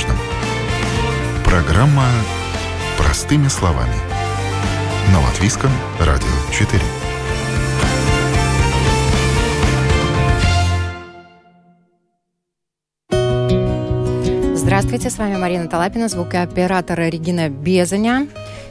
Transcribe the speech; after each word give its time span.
важном. 0.00 0.16
Программа 1.44 2.06
«Простыми 2.96 3.48
словами». 3.48 3.94
На 5.12 5.20
Латвийском 5.20 5.70
радио 5.98 6.28
4. 6.52 6.82
Здравствуйте, 14.54 15.10
с 15.10 15.18
вами 15.18 15.36
Марина 15.36 15.68
Талапина, 15.68 16.08
звукооператор 16.08 17.00
Регина 17.00 17.48
Безаня. 17.48 18.28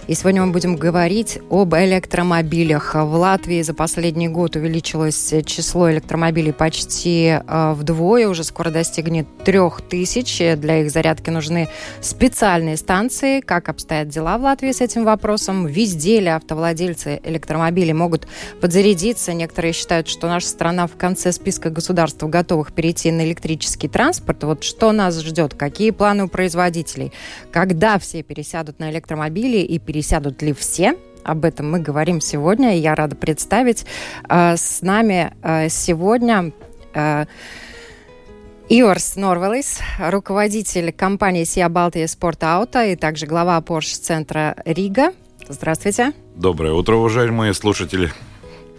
И 0.09 0.15
сегодня 0.15 0.43
мы 0.43 0.51
будем 0.51 0.75
говорить 0.75 1.37
об 1.51 1.75
электромобилях. 1.75 2.95
В 2.95 3.13
Латвии 3.13 3.61
за 3.61 3.75
последний 3.75 4.27
год 4.27 4.55
увеличилось 4.55 5.35
число 5.45 5.91
электромобилей 5.91 6.51
почти 6.51 7.37
э, 7.37 7.73
вдвое, 7.75 8.27
уже 8.27 8.43
скоро 8.43 8.71
достигнет 8.71 9.27
трех 9.45 9.83
тысяч. 9.83 10.39
Для 10.57 10.81
их 10.81 10.89
зарядки 10.89 11.29
нужны 11.29 11.69
специальные 12.01 12.77
станции. 12.77 13.39
Как 13.41 13.69
обстоят 13.69 14.07
дела 14.07 14.39
в 14.39 14.41
Латвии 14.41 14.71
с 14.71 14.81
этим 14.81 15.03
вопросом? 15.03 15.67
Везде 15.67 16.21
ли 16.21 16.29
автовладельцы 16.29 17.21
электромобилей 17.23 17.93
могут 17.93 18.27
подзарядиться? 18.61 19.33
Некоторые 19.33 19.73
считают, 19.73 20.07
что 20.07 20.27
наша 20.27 20.47
страна 20.47 20.87
в 20.87 20.95
конце 20.97 21.31
списка 21.31 21.69
государств, 21.69 22.23
готовых 22.23 22.73
перейти 22.73 23.11
на 23.11 23.27
электрический 23.27 23.87
транспорт. 23.87 24.43
Вот 24.43 24.63
что 24.63 24.91
нас 24.91 25.21
ждет? 25.21 25.53
Какие 25.53 25.91
планы 25.91 26.23
у 26.23 26.27
производителей? 26.27 27.11
Когда 27.51 27.99
все 27.99 28.23
пересядут 28.23 28.79
на 28.79 28.89
электромобили 28.89 29.59
и 29.59 29.77
перейдут 29.77 29.98
пересядут 29.99 30.41
ли 30.41 30.53
все. 30.53 30.95
Об 31.25 31.43
этом 31.43 31.69
мы 31.69 31.79
говорим 31.79 32.21
сегодня, 32.21 32.77
и 32.77 32.79
я 32.79 32.95
рада 32.95 33.17
представить 33.17 33.85
э, 34.29 34.55
с 34.55 34.81
нами 34.81 35.33
э, 35.43 35.67
сегодня 35.67 36.53
э, 36.93 37.25
Иорс 38.69 39.17
Норвелис, 39.17 39.81
руководитель 39.99 40.93
компании 40.93 41.43
Сия 41.43 41.67
Балтия 41.67 42.07
Спорт 42.07 42.41
Ауто 42.45 42.85
и 42.85 42.95
также 42.95 43.25
глава 43.25 43.59
Porsche 43.59 43.99
центра 43.99 44.55
Рига. 44.63 45.11
Здравствуйте. 45.49 46.13
Доброе 46.35 46.71
утро, 46.71 46.95
уважаемые 46.95 47.53
слушатели. 47.53 48.09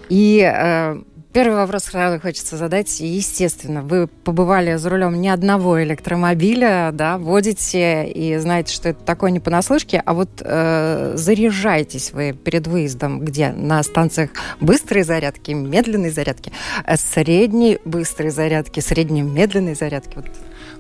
И 0.09 0.41
э, 0.41 1.03
Первый 1.33 1.59
вопрос 1.59 1.85
сразу 1.85 2.21
хочется 2.21 2.57
задать. 2.57 2.99
Естественно, 2.99 3.83
вы 3.83 4.09
побывали 4.09 4.75
за 4.75 4.91
рулем 4.91 5.21
не 5.21 5.29
одного 5.29 5.81
электромобиля, 5.81 6.91
да, 6.93 7.19
водите 7.19 8.11
и 8.11 8.37
знаете, 8.39 8.75
что 8.75 8.89
это 8.89 9.05
такое 9.05 9.31
не 9.31 9.39
понаслышке, 9.39 10.03
а 10.05 10.15
вот 10.15 10.29
э, 10.41 11.13
заряжаетесь 11.15 12.13
вы 12.13 12.33
перед 12.33 12.67
выездом 12.67 13.21
где? 13.21 13.51
На 13.53 13.81
станциях 13.85 14.31
быстрой 14.61 15.05
зарядки, 15.05 15.53
медленной 15.53 16.11
зарядки, 16.11 16.51
э, 16.85 16.97
средней 16.97 17.79
быстрой 17.85 18.31
зарядки, 18.31 18.81
средней 18.81 19.23
медленной 19.23 19.77
зарядки. 19.77 20.17
Вот 20.17 20.27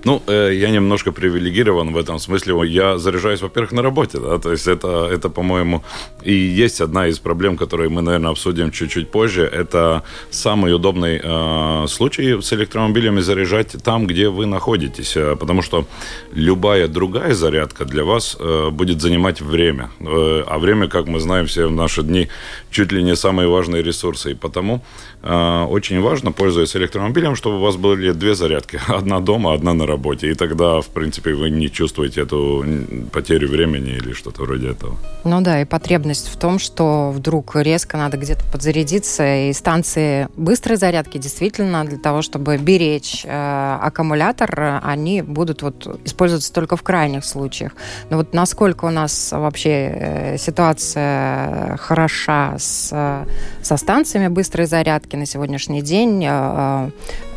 ну, 0.05 0.23
э, 0.27 0.53
я 0.55 0.71
немножко 0.71 1.13
привилегирован 1.13 1.93
в 1.93 1.97
этом 1.99 2.19
смысле. 2.19 2.55
Я 2.67 2.99
заряжаюсь, 2.99 3.43
во-первых, 3.43 3.73
на 3.73 3.83
работе, 3.83 4.19
да, 4.19 4.39
то 4.39 4.51
есть 4.51 4.67
это, 4.67 5.09
это 5.13 5.29
по-моему, 5.29 5.83
и 6.23 6.33
есть 6.33 6.81
одна 6.81 7.09
из 7.09 7.19
проблем, 7.19 7.57
которые 7.57 7.89
мы, 7.89 8.03
наверное, 8.03 8.31
обсудим 8.31 8.71
чуть-чуть 8.71 9.11
позже. 9.11 9.43
Это 9.43 10.03
самый 10.31 10.75
удобный 10.75 11.21
э, 11.23 11.87
случай 11.89 12.41
с 12.41 12.53
электромобилями 12.53 13.21
заряжать 13.21 13.77
там, 13.83 14.07
где 14.07 14.29
вы 14.29 14.47
находитесь, 14.47 15.17
э, 15.17 15.37
потому 15.37 15.63
что 15.63 15.87
любая 16.33 16.89
другая 16.89 17.35
зарядка 17.35 17.85
для 17.85 18.05
вас 18.05 18.37
э, 18.41 18.71
будет 18.71 19.01
занимать 19.01 19.41
время, 19.41 19.91
э, 20.01 20.45
а 20.47 20.59
время, 20.59 20.89
как 20.89 21.07
мы 21.09 21.21
знаем 21.21 21.47
все 21.47 21.67
в 21.67 21.73
наши 21.73 22.03
дни, 22.03 22.29
чуть 22.71 22.93
ли 22.93 23.03
не 23.03 23.17
самые 23.17 23.49
важные 23.49 23.83
ресурсы, 23.83 24.31
и 24.31 24.35
потому 24.35 24.83
очень 25.23 26.01
важно, 26.01 26.33
пользуясь 26.33 26.75
электромобилем, 26.77 27.37
чтобы 27.37 27.57
у 27.57 27.61
вас 27.61 27.77
были 27.77 28.13
две 28.13 28.35
зарядки, 28.35 28.81
одна 28.89 29.21
дома, 29.21 29.53
одна 29.55 29.75
на 29.75 29.87
работе. 29.87 30.31
И 30.31 30.35
тогда, 30.35 30.81
в 30.81 30.87
принципе, 30.87 31.35
вы 31.35 31.51
не 31.51 31.71
чувствуете 31.71 32.23
эту 32.23 32.65
потерю 33.13 33.49
времени 33.49 33.91
или 33.91 34.13
что-то 34.13 34.43
вроде 34.43 34.71
этого. 34.71 34.97
Ну 35.25 35.41
да, 35.41 35.61
и 35.61 35.65
потребность 35.65 36.29
в 36.29 36.39
том, 36.39 36.59
что 36.59 37.11
вдруг 37.11 37.57
резко 37.57 37.97
надо 37.97 38.17
где-то 38.17 38.45
подзарядиться, 38.51 39.49
и 39.49 39.53
станции 39.53 40.29
быстрой 40.37 40.77
зарядки 40.77 41.19
действительно 41.19 41.85
для 41.85 41.99
того, 41.99 42.23
чтобы 42.23 42.57
беречь 42.57 43.23
э, 43.25 43.79
аккумулятор, 43.83 44.81
они 44.83 45.23
будут 45.23 45.63
вот 45.63 46.01
использоваться 46.05 46.53
только 46.53 46.77
в 46.77 46.83
крайних 46.83 47.25
случаях. 47.25 47.73
Но 48.11 48.17
вот 48.17 48.33
насколько 48.35 48.87
у 48.87 48.91
нас 48.91 49.33
вообще 49.33 49.71
э, 49.71 50.39
ситуация 50.39 51.77
хороша 51.77 52.57
с, 52.59 53.27
со 53.71 53.77
станциями 53.77 54.27
быстрой 54.27 54.67
зарядки 54.67 55.15
на 55.15 55.27
сегодняшний 55.27 55.81
день, 55.81 56.25
э, 56.25 56.29
э 56.29 56.91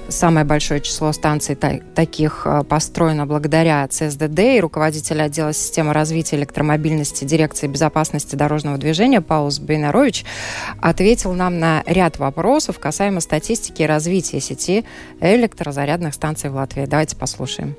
Самое 0.10 0.46
большое 0.46 0.82
число 0.82 1.14
станций 1.14 1.56
таких 1.56 2.42
э, 2.46 2.64
построено 2.68 3.26
благодаря 3.26 3.88
ЦСДД 3.88 4.40
и 4.40 4.60
руководитель 4.60 5.22
отдела 5.22 5.54
системы 5.54 5.94
развития 5.94 6.36
электромобильности 6.36 7.24
дирекции 7.24 7.68
безопасности 7.68 8.36
дорожного 8.36 8.78
движения 8.78 9.22
Паулс 9.22 9.60
Бейнарович 9.60 10.26
ответил 10.82 11.32
нам 11.32 11.58
на 11.58 11.84
ряд 11.86 12.18
вопросов 12.18 12.80
касаемо 12.80 13.22
статистики 13.22 13.84
развития 13.84 14.42
сети 14.42 14.84
электрозарядных 15.22 16.14
станций 16.14 16.50
в 16.50 16.56
Латвии. 16.56 16.86
Давайте 16.86 17.16
послушаем. 17.16 17.74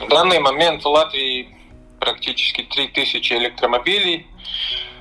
В 0.00 0.08
данный 0.08 0.40
момент 0.40 0.82
в 0.82 0.88
Латвии 0.88 1.48
практически 2.00 2.62
3000 2.62 3.34
электромобилей, 3.34 4.26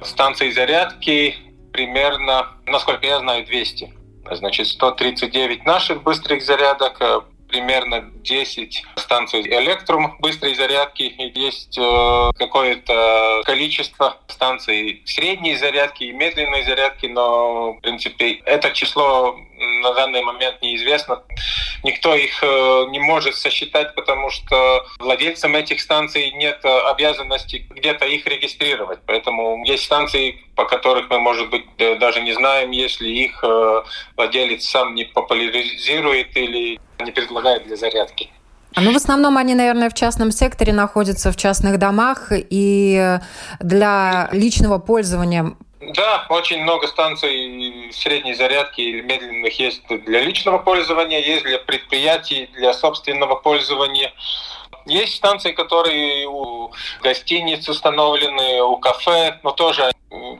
станций 0.03 0.51
зарядки 0.51 1.48
примерно, 1.79 2.47
насколько 2.65 3.05
я 3.05 3.19
знаю, 3.19 3.45
200. 3.45 3.93
Значит, 4.31 4.67
139 4.67 5.65
наших 5.65 6.03
быстрых 6.03 6.43
зарядок, 6.43 6.97
э, 6.99 7.21
примерно 7.47 8.01
10 8.01 8.83
станций 8.97 9.41
электрум 9.41 10.17
быстрой 10.19 10.55
зарядки. 10.55 11.03
И 11.03 11.39
есть 11.39 11.77
э, 11.77 12.31
какое-то 12.37 13.43
количество 13.45 14.17
станций 14.27 15.01
средней 15.05 15.55
зарядки 15.55 16.03
и 16.03 16.11
медленной 16.11 16.63
зарядки, 16.63 17.05
но, 17.05 17.73
в 17.73 17.79
принципе, 17.79 18.41
это 18.45 18.71
число 18.71 19.37
на 19.81 19.93
данный 19.93 20.21
момент 20.21 20.61
неизвестно. 20.61 21.23
Никто 21.83 22.13
их 22.13 22.43
э, 22.43 22.87
не 22.89 22.99
может 22.99 23.35
сосчитать, 23.35 23.95
потому 23.95 24.29
что 24.29 24.85
владельцам 24.99 25.55
этих 25.55 25.79
станций 25.79 26.31
нет 26.31 26.59
обязанности 26.65 27.65
где-то 27.69 28.05
их 28.05 28.27
регистрировать. 28.27 28.99
Поэтому 29.05 29.63
есть 29.63 29.85
станции, 29.85 30.41
по 30.59 30.65
которых 30.65 31.09
мы, 31.09 31.19
может 31.19 31.49
быть, 31.49 31.63
даже 31.77 32.21
не 32.21 32.33
знаем, 32.33 32.71
если 32.71 33.07
их 33.07 33.41
э, 33.45 33.81
владелец 34.17 34.65
сам 34.65 34.93
не 34.93 35.05
популяризирует 35.05 36.35
или 36.35 36.77
не 36.99 37.11
предлагает 37.11 37.63
для 37.65 37.77
зарядки. 37.77 38.29
А, 38.75 38.81
ну, 38.81 38.91
в 38.91 38.97
основном 38.97 39.37
они, 39.37 39.55
наверное, 39.55 39.89
в 39.89 39.93
частном 39.93 40.31
секторе 40.31 40.73
находятся 40.73 41.31
в 41.31 41.37
частных 41.37 41.79
домах 41.79 42.33
и 42.33 43.19
для 43.61 44.27
личного 44.33 44.79
пользования 44.79 45.55
да, 45.95 46.25
очень 46.29 46.61
много 46.63 46.87
станций 46.87 47.89
средней 47.93 48.33
зарядки 48.33 48.81
или 48.81 48.99
медленных 49.01 49.57
есть 49.59 49.81
для 49.87 50.21
личного 50.21 50.57
пользования, 50.57 51.19
есть 51.19 51.45
для 51.45 51.57
предприятий, 51.57 52.49
для 52.53 52.73
собственного 52.73 53.35
пользования. 53.35 54.11
Есть 54.85 55.15
станции, 55.15 55.51
которые 55.51 56.27
у 56.27 56.71
гостиниц 57.01 57.67
установлены, 57.69 58.61
у 58.63 58.77
кафе, 58.77 59.39
но 59.43 59.51
тоже 59.51 59.91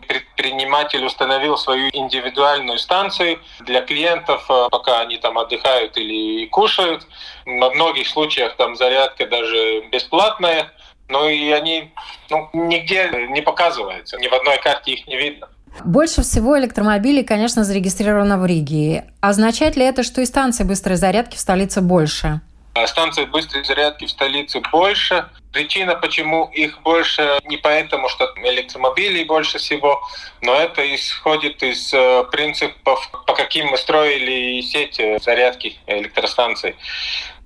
предприниматель 0.07 1.05
установил 1.05 1.57
свою 1.57 1.89
индивидуальную 1.93 2.79
станцию 2.79 3.39
для 3.59 3.81
клиентов, 3.81 4.45
э, 4.49 4.67
пока 4.71 5.01
они 5.01 5.17
там 5.17 5.37
отдыхают 5.37 5.97
или 5.97 6.47
кушают. 6.47 7.05
Во 7.45 7.69
многих 7.69 8.07
случаях 8.07 8.55
там 8.55 8.75
зарядка 8.75 9.27
даже 9.27 9.81
бесплатная, 9.91 10.71
но 11.07 11.29
и 11.29 11.51
они 11.51 11.91
ну, 12.29 12.49
нигде 12.53 13.11
не 13.29 13.41
показываются, 13.41 14.17
ни 14.17 14.27
в 14.27 14.33
одной 14.33 14.57
карте 14.57 14.93
их 14.93 15.07
не 15.07 15.17
видно. 15.17 15.49
Больше 15.85 16.23
всего 16.23 16.57
электромобилей, 16.57 17.23
конечно, 17.23 17.63
зарегистрировано 17.63 18.39
в 18.39 18.45
Риге. 18.45 19.05
Означает 19.21 19.75
ли 19.75 19.85
это, 19.85 20.03
что 20.03 20.21
и 20.21 20.25
станций 20.25 20.65
быстрой 20.65 20.97
зарядки 20.97 21.35
в 21.35 21.39
столице 21.39 21.81
больше? 21.81 22.41
А 22.81 22.87
станций 22.87 23.25
быстрой 23.25 23.65
зарядки 23.65 24.05
в 24.05 24.09
столице 24.09 24.61
больше. 24.71 25.29
Причина, 25.51 25.95
почему 25.95 26.45
их 26.53 26.81
больше, 26.81 27.39
не 27.43 27.57
поэтому, 27.57 28.07
что 28.07 28.31
электромобилей 28.37 29.25
больше 29.25 29.57
всего, 29.57 30.01
но 30.41 30.55
это 30.55 30.95
исходит 30.95 31.61
из 31.61 31.93
э, 31.93 32.23
принципов, 32.31 33.09
по 33.25 33.33
каким 33.33 33.67
мы 33.67 33.77
строили 33.77 34.61
сеть 34.61 35.01
зарядки 35.21 35.77
электростанций. 35.87 36.75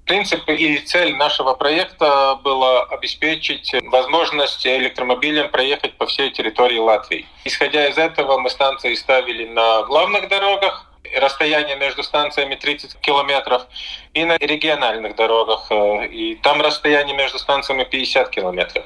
Принцип 0.05 0.47
и 0.49 0.77
цель 0.79 1.15
нашего 1.15 1.55
проекта 1.55 2.35
было 2.43 2.83
обеспечить 2.83 3.73
возможность 3.85 4.67
электромобилям 4.67 5.49
проехать 5.49 5.97
по 5.97 6.05
всей 6.05 6.29
территории 6.29 6.77
Латвии. 6.77 7.25
Исходя 7.45 7.87
из 7.87 7.97
этого, 7.97 8.37
мы 8.37 8.51
станции 8.51 8.93
ставили 8.93 9.47
на 9.47 9.81
главных 9.83 10.27
дорогах, 10.27 10.92
расстояние 11.15 11.75
между 11.75 12.03
станциями 12.03 12.55
30 12.55 12.95
километров, 12.99 13.67
и 14.13 14.23
на 14.23 14.37
региональных 14.37 15.15
дорогах, 15.15 15.67
э, 15.69 16.07
и 16.07 16.35
там 16.35 16.61
расстояние 16.61 17.15
между 17.15 17.39
станциями 17.39 17.83
50 17.83 18.29
километров. 18.29 18.85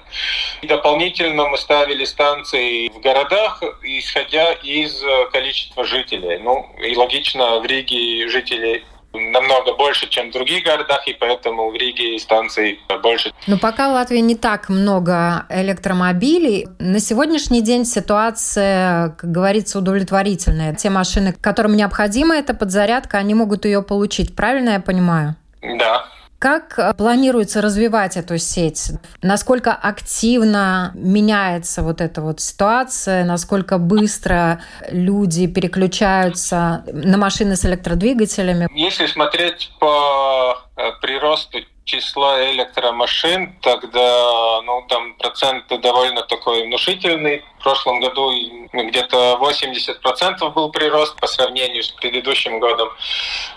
И 0.61 0.67
дополнительно 0.67 1.47
мы 1.47 1.57
ставили 1.57 2.05
станции 2.05 2.89
в 2.89 2.99
городах, 2.99 3.61
исходя 3.83 4.53
из 4.53 5.03
количества 5.31 5.83
жителей. 5.83 6.39
Ну, 6.39 6.69
и 6.79 6.95
логично, 6.95 7.59
в 7.59 7.65
Риге 7.65 8.27
жителей 8.27 8.83
намного 9.19 9.75
больше, 9.75 10.09
чем 10.09 10.29
в 10.29 10.33
других 10.33 10.63
городах, 10.63 11.07
и 11.07 11.13
поэтому 11.13 11.69
в 11.69 11.75
Риге 11.75 12.17
станций 12.19 12.79
больше. 13.01 13.33
Но 13.47 13.57
пока 13.57 13.89
в 13.89 13.93
Латвии 13.93 14.19
не 14.19 14.35
так 14.35 14.69
много 14.69 15.45
электромобилей, 15.49 16.67
на 16.79 16.99
сегодняшний 16.99 17.61
день 17.61 17.85
ситуация, 17.85 19.09
как 19.17 19.31
говорится, 19.31 19.79
удовлетворительная. 19.79 20.75
Те 20.75 20.89
машины, 20.89 21.33
которым 21.39 21.75
необходима 21.75 22.35
эта 22.35 22.53
подзарядка, 22.53 23.17
они 23.17 23.33
могут 23.33 23.65
ее 23.65 23.81
получить. 23.81 24.35
Правильно 24.35 24.71
я 24.71 24.79
понимаю? 24.79 25.35
Да, 25.61 26.05
как 26.39 26.77
э, 26.77 26.93
планируется 26.93 27.61
развивать 27.61 28.17
эту 28.17 28.37
сеть? 28.37 28.91
Насколько 29.21 29.73
активно 29.73 30.91
меняется 30.95 31.81
вот 31.81 32.01
эта 32.01 32.21
вот 32.21 32.39
ситуация? 32.39 33.23
Насколько 33.23 33.77
быстро 33.77 34.61
люди 34.89 35.47
переключаются 35.47 36.83
на 36.91 37.17
машины 37.17 37.55
с 37.55 37.65
электродвигателями? 37.65 38.67
Если 38.73 39.07
смотреть 39.07 39.71
по 39.79 40.57
э, 40.75 40.91
приросту 41.01 41.59
числа 41.85 42.51
электромашин, 42.51 43.53
тогда 43.61 44.61
ну, 44.61 44.85
там 44.89 45.13
процент 45.15 45.67
довольно 45.81 46.21
такой 46.23 46.65
внушительный. 46.67 47.43
В 47.59 47.63
прошлом 47.63 48.01
году 48.01 48.29
где-то 48.73 49.39
80% 49.41 50.53
был 50.53 50.69
прирост 50.69 51.17
по 51.19 51.27
сравнению 51.27 51.83
с 51.83 51.91
предыдущим 51.91 52.59
годом. 52.59 52.89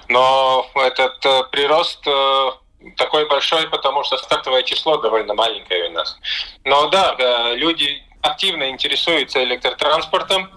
Но 0.09 0.65
этот 0.77 1.27
э, 1.27 1.43
прирост 1.51 2.07
такой 2.97 3.29
большой, 3.29 3.69
потому 3.69 4.05
что 4.05 4.17
стартовое 4.19 4.63
число 4.63 4.97
довольно 4.99 5.35
маленькое 5.35 5.89
у 5.89 5.93
нас. 5.93 6.19
Но 6.65 6.89
да, 6.89 7.55
люди 7.55 8.03
активно 8.23 8.71
интересуются 8.71 9.43
электротранспортом. 9.43 10.51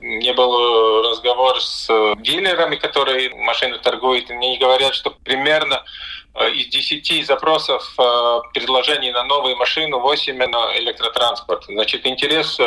Не 0.00 0.32
был 0.32 1.10
разговор 1.10 1.60
с 1.60 1.88
дилерами, 2.18 2.76
которые 2.76 3.30
машины 3.34 3.78
торгуют. 3.78 4.30
Мне 4.30 4.58
говорят, 4.58 4.94
что 4.94 5.10
примерно 5.10 5.84
э, 6.34 6.50
из 6.52 6.68
10 6.68 7.26
запросов 7.26 7.82
э, 7.98 8.40
предложений 8.54 9.12
на 9.12 9.24
новые 9.24 9.56
машины 9.56 9.96
8 9.96 10.36
на 10.36 10.78
электротранспорт. 10.78 11.64
Значит, 11.64 12.06
интерес 12.06 12.58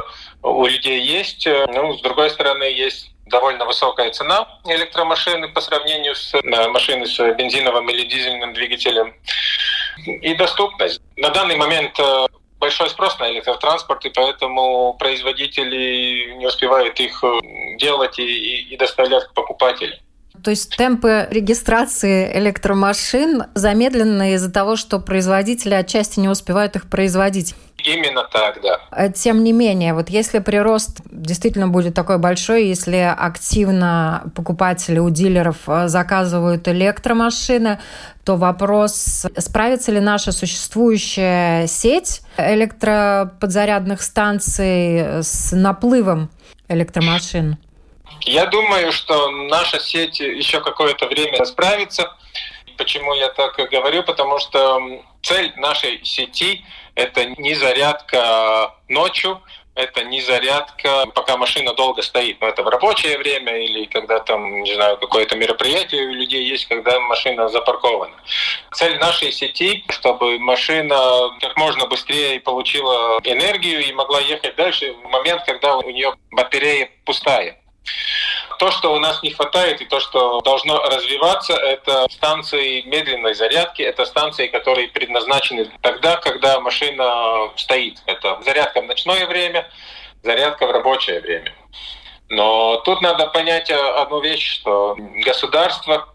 у 0.41 0.65
людей 0.65 1.01
есть. 1.01 1.47
Ну, 1.47 1.97
с 1.97 2.01
другой 2.01 2.29
стороны, 2.29 2.63
есть 2.63 3.12
довольно 3.25 3.65
высокая 3.65 4.11
цена 4.11 4.47
электромашины 4.65 5.49
по 5.49 5.61
сравнению 5.61 6.15
с 6.15 6.33
э, 6.33 6.67
машиной 6.69 7.07
с 7.07 7.19
бензиновым 7.35 7.89
или 7.89 8.05
дизельным 8.05 8.53
двигателем. 8.53 9.13
И 10.05 10.35
доступность. 10.35 11.01
На 11.17 11.29
данный 11.29 11.55
момент 11.55 11.97
э, 11.99 12.25
большой 12.59 12.89
спрос 12.89 13.19
на 13.19 13.31
электротранспорт, 13.31 14.05
и 14.05 14.09
поэтому 14.09 14.95
производители 14.99 16.33
не 16.37 16.47
успевают 16.47 16.99
их 16.99 17.23
э, 17.23 17.77
делать 17.77 18.19
и, 18.19 18.73
и 18.73 18.77
доставлять 18.77 19.25
к 19.25 19.33
покупателям. 19.33 19.97
То 20.43 20.49
есть 20.49 20.75
темпы 20.75 21.27
регистрации 21.29 22.37
электромашин 22.37 23.43
замедлены 23.53 24.33
из-за 24.33 24.51
того, 24.51 24.75
что 24.75 24.99
производители 24.99 25.73
отчасти 25.73 26.19
не 26.19 26.27
успевают 26.27 26.75
их 26.75 26.89
производить. 26.89 27.53
Именно 27.83 28.23
так, 28.23 28.61
да. 28.61 28.79
Э, 28.91 29.11
тем 29.11 29.43
не 29.43 29.51
менее, 29.51 29.93
вот 29.93 30.09
если 30.09 30.39
прирост 30.39 31.01
действительно 31.11 31.67
будет 31.67 31.93
такой 31.93 32.17
большой, 32.17 32.65
если 32.65 32.97
активно 32.97 34.31
покупатели 34.35 34.99
у 34.99 35.09
дилеров 35.09 35.57
э, 35.67 35.87
заказывают 35.89 36.67
электромашины, 36.67 37.79
то 38.23 38.37
вопрос, 38.37 39.25
справится 39.37 39.91
ли 39.91 39.99
наша 39.99 40.31
существующая 40.31 41.67
сеть 41.67 42.21
электроподзарядных 42.37 44.01
станций 44.01 45.21
с 45.21 45.51
наплывом 45.51 46.29
электромашин? 46.69 47.57
Я 48.21 48.45
думаю, 48.45 48.93
что 48.93 49.29
наша 49.29 49.81
сеть 49.81 50.21
еще 50.21 50.61
какое-то 50.61 51.07
время 51.07 51.43
справится. 51.43 52.13
Почему 52.77 53.13
я 53.13 53.27
так 53.29 53.57
говорю? 53.69 54.03
Потому 54.03 54.39
что 54.39 54.79
цель 55.21 55.51
нашей 55.57 55.99
сети– 56.05 56.63
это 56.95 57.25
не 57.25 57.55
зарядка 57.55 58.73
ночью, 58.87 59.41
это 59.75 60.03
не 60.03 60.21
зарядка, 60.21 61.05
пока 61.15 61.35
машина 61.35 61.73
долго 61.73 62.01
стоит. 62.03 62.39
Но 62.41 62.47
это 62.47 62.61
в 62.61 62.67
рабочее 62.67 63.17
время 63.17 63.57
или 63.57 63.85
когда 63.85 64.19
там, 64.19 64.61
не 64.61 64.75
знаю, 64.75 64.97
какое-то 64.97 65.35
мероприятие 65.35 66.05
у 66.07 66.13
людей 66.13 66.45
есть, 66.45 66.67
когда 66.67 66.99
машина 66.99 67.49
запаркована. 67.49 68.15
Цель 68.71 68.99
нашей 68.99 69.31
сети, 69.31 69.83
чтобы 69.89 70.37
машина 70.39 71.31
как 71.41 71.57
можно 71.57 71.87
быстрее 71.87 72.39
получила 72.39 73.19
энергию 73.23 73.83
и 73.83 73.91
могла 73.93 74.19
ехать 74.19 74.55
дальше 74.55 74.93
в 74.93 75.09
момент, 75.09 75.43
когда 75.45 75.77
у 75.77 75.89
нее 75.89 76.13
батарея 76.31 76.89
пустая. 77.05 77.57
То, 78.63 78.71
что 78.71 78.93
у 78.93 78.99
нас 78.99 79.21
не 79.21 79.29
хватает 79.29 79.81
и 79.81 79.85
то, 79.85 79.99
что 79.99 80.39
должно 80.39 80.81
развиваться, 80.83 81.51
это 81.53 82.07
станции 82.09 82.81
медленной 82.83 83.33
зарядки, 83.33 83.81
это 83.81 84.05
станции, 84.05 84.47
которые 84.47 84.87
предназначены 84.87 85.69
тогда, 85.81 86.15
когда 86.15 86.61
машина 86.61 87.51
стоит. 87.57 88.01
Это 88.05 88.39
зарядка 88.45 88.81
в 88.81 88.85
ночное 88.85 89.27
время, 89.27 89.69
зарядка 90.21 90.65
в 90.65 90.71
рабочее 90.71 91.19
время. 91.19 91.53
Но 92.29 92.77
тут 92.85 93.01
надо 93.01 93.27
понять 93.27 93.69
одну 93.69 94.21
вещь, 94.21 94.61
что 94.61 94.95
государство 95.25 96.07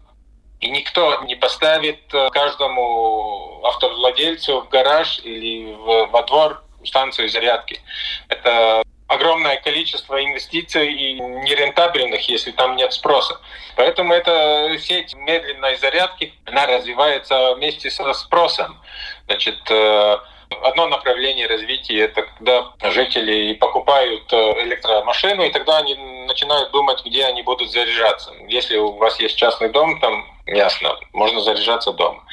и 0.59 0.71
никто 0.71 1.21
не 1.25 1.35
поставит 1.35 1.99
каждому 2.31 3.61
автовладельцу 3.63 4.61
в 4.61 4.69
гараж 4.69 5.19
или 5.23 5.71
во 5.75 6.23
двор 6.23 6.63
станцию 6.83 7.29
зарядки. 7.29 7.79
Это 8.27 8.81
огромное 9.09 9.57
количество 9.57 10.23
инвестиций 10.23 10.93
и 10.93 11.19
нерентабельных, 11.19 12.29
если 12.29 12.51
там 12.51 12.75
нет 12.75 12.93
спроса. 12.93 13.39
Поэтому 13.75 14.13
эта 14.13 14.77
сеть 14.79 15.15
медленной 15.15 15.75
зарядки, 15.77 16.33
она 16.45 16.65
развивается 16.67 17.55
вместе 17.55 17.89
со 17.89 18.13
спросом. 18.13 18.79
Значит, 19.25 19.59
э, 19.69 20.17
Одно 20.63 20.87
направление 20.87 21.45
развития– 21.45 21.99
это 22.05 22.23
когда 22.23 22.73
жители 22.89 23.53
покупают 23.53 24.33
э, 24.33 24.63
электромашину, 24.63 25.43
и 25.43 25.51
тогда 25.51 25.77
они 25.77 25.93
начинают 26.25 26.71
думать, 26.71 27.05
где 27.05 27.25
они 27.25 27.43
будут 27.43 27.69
заряжаться. 27.69 28.33
Если 28.47 28.77
у 28.77 28.93
вас 28.93 29.19
есть 29.19 29.37
частный 29.37 29.69
дом, 29.69 29.99
там 29.99 30.25
ясно, 30.55 30.97
можно 31.13 31.41
заряжаться 31.41 31.91
дома. 31.91 32.23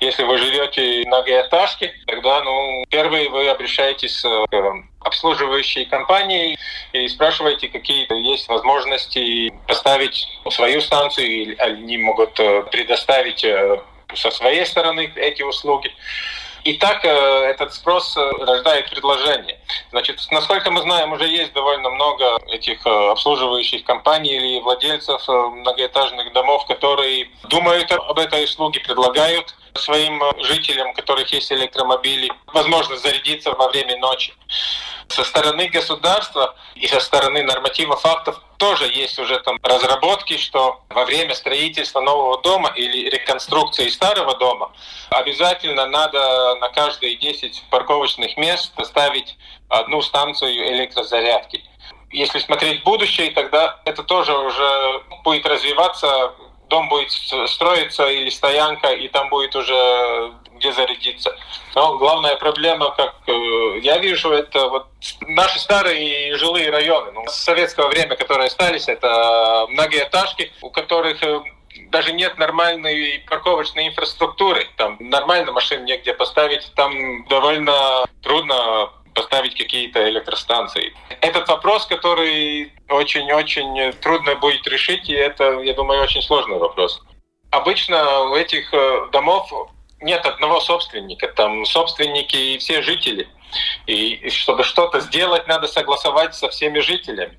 Если 0.00 0.24
вы 0.24 0.38
живете 0.38 1.04
на 1.06 1.18
многоэтажке, 1.18 1.92
тогда, 2.06 2.42
ну, 2.42 2.84
первые 2.90 3.28
вы 3.28 3.48
обращаетесь 3.48 4.22
к 4.22 4.48
обслуживающей 5.00 5.84
компании 5.86 6.58
и 6.92 7.08
спрашиваете, 7.08 7.68
какие 7.68 8.06
есть 8.28 8.48
возможности 8.48 9.52
поставить 9.66 10.26
свою 10.50 10.80
станцию, 10.80 11.26
или 11.26 11.54
они 11.56 11.98
могут 11.98 12.38
э, 12.40 12.62
предоставить 12.70 13.44
э, 13.44 13.80
со 14.14 14.30
своей 14.30 14.66
стороны 14.66 15.12
эти 15.16 15.42
услуги. 15.42 15.94
И 16.64 16.74
так 16.74 17.04
э, 17.04 17.08
этот 17.08 17.72
спрос 17.72 18.16
э, 18.16 18.30
рождает 18.44 18.90
предложение. 18.90 19.58
Значит, 19.90 20.20
насколько 20.30 20.70
мы 20.70 20.82
знаем, 20.82 21.12
уже 21.12 21.26
есть 21.26 21.52
довольно 21.52 21.90
много 21.90 22.38
этих 22.48 22.86
э, 22.86 23.10
обслуживающих 23.10 23.84
компаний 23.84 24.36
или 24.36 24.60
владельцев 24.60 25.26
многоэтажных 25.28 26.32
домов, 26.32 26.66
которые 26.66 27.30
думают 27.48 27.90
об 27.92 28.18
этой 28.18 28.44
услуге, 28.44 28.80
предлагают 28.80 29.54
своим 29.78 30.22
жителям, 30.42 30.90
у 30.90 30.94
которых 30.94 31.32
есть 31.32 31.50
электромобили, 31.52 32.30
возможность 32.46 33.02
зарядиться 33.02 33.52
во 33.52 33.68
время 33.68 33.98
ночи. 33.98 34.34
Со 35.08 35.24
стороны 35.24 35.68
государства 35.68 36.54
и 36.74 36.86
со 36.86 37.00
стороны 37.00 37.42
нормативов 37.42 38.02
фактов 38.02 38.40
тоже 38.58 38.84
есть 38.92 39.18
уже 39.18 39.38
там 39.40 39.58
разработки, 39.62 40.36
что 40.36 40.82
во 40.90 41.04
время 41.06 41.34
строительства 41.34 42.00
нового 42.00 42.42
дома 42.42 42.72
или 42.76 43.08
реконструкции 43.08 43.88
старого 43.88 44.36
дома 44.36 44.70
обязательно 45.10 45.86
надо 45.86 46.56
на 46.56 46.68
каждые 46.68 47.16
10 47.16 47.64
парковочных 47.70 48.36
мест 48.36 48.72
ставить 48.84 49.36
одну 49.68 50.02
станцию 50.02 50.74
электрозарядки. 50.74 51.64
Если 52.10 52.38
смотреть 52.38 52.80
в 52.80 52.84
будущее, 52.84 53.30
тогда 53.30 53.80
это 53.84 54.02
тоже 54.02 54.36
уже 54.36 55.02
будет 55.24 55.46
развиваться 55.46 56.34
дом 56.68 56.88
будет 56.88 57.10
строиться 57.10 58.06
или 58.06 58.30
стоянка, 58.30 58.88
и 58.88 59.08
там 59.08 59.28
будет 59.28 59.54
уже 59.56 60.32
где 60.58 60.72
зарядиться. 60.72 61.36
Но 61.74 61.96
главная 61.98 62.36
проблема, 62.36 62.90
как 62.90 63.14
э, 63.26 63.78
я 63.80 63.98
вижу, 63.98 64.30
это 64.30 64.68
вот 64.68 64.88
наши 65.20 65.58
старые 65.58 66.36
жилые 66.36 66.70
районы. 66.70 67.12
Ну, 67.12 67.26
с 67.28 67.34
советского 67.34 67.88
времени, 67.88 68.16
которые 68.16 68.48
остались, 68.48 68.88
это 68.88 69.66
многоэтажки, 69.68 70.52
у 70.62 70.70
которых 70.70 71.22
э, 71.22 71.40
даже 71.90 72.12
нет 72.12 72.38
нормальной 72.38 73.24
парковочной 73.28 73.88
инфраструктуры. 73.88 74.66
Там 74.76 74.96
нормально 74.98 75.52
машин 75.52 75.84
негде 75.84 76.12
поставить. 76.14 76.72
Там 76.74 77.24
довольно 77.26 78.04
трудно 78.22 78.90
поставить 79.18 79.56
какие-то 79.56 80.08
электростанции. 80.08 80.94
Этот 81.20 81.48
вопрос, 81.48 81.86
который 81.86 82.72
очень-очень 82.88 83.92
трудно 83.94 84.36
будет 84.36 84.66
решить, 84.68 85.08
и 85.08 85.14
это, 85.14 85.60
я 85.60 85.74
думаю, 85.74 86.02
очень 86.02 86.22
сложный 86.22 86.58
вопрос. 86.58 87.02
Обычно 87.50 88.20
у 88.30 88.36
этих 88.36 88.72
э, 88.72 89.08
домов 89.10 89.50
нет 90.00 90.24
одного 90.24 90.60
собственника, 90.60 91.28
там 91.28 91.64
собственники 91.64 92.36
и 92.36 92.58
все 92.58 92.82
жители. 92.82 93.28
И 93.86 94.28
чтобы 94.28 94.62
что-то 94.62 95.00
сделать, 95.00 95.48
надо 95.48 95.66
согласовать 95.66 96.34
со 96.34 96.48
всеми 96.50 96.78
жителями. 96.78 97.38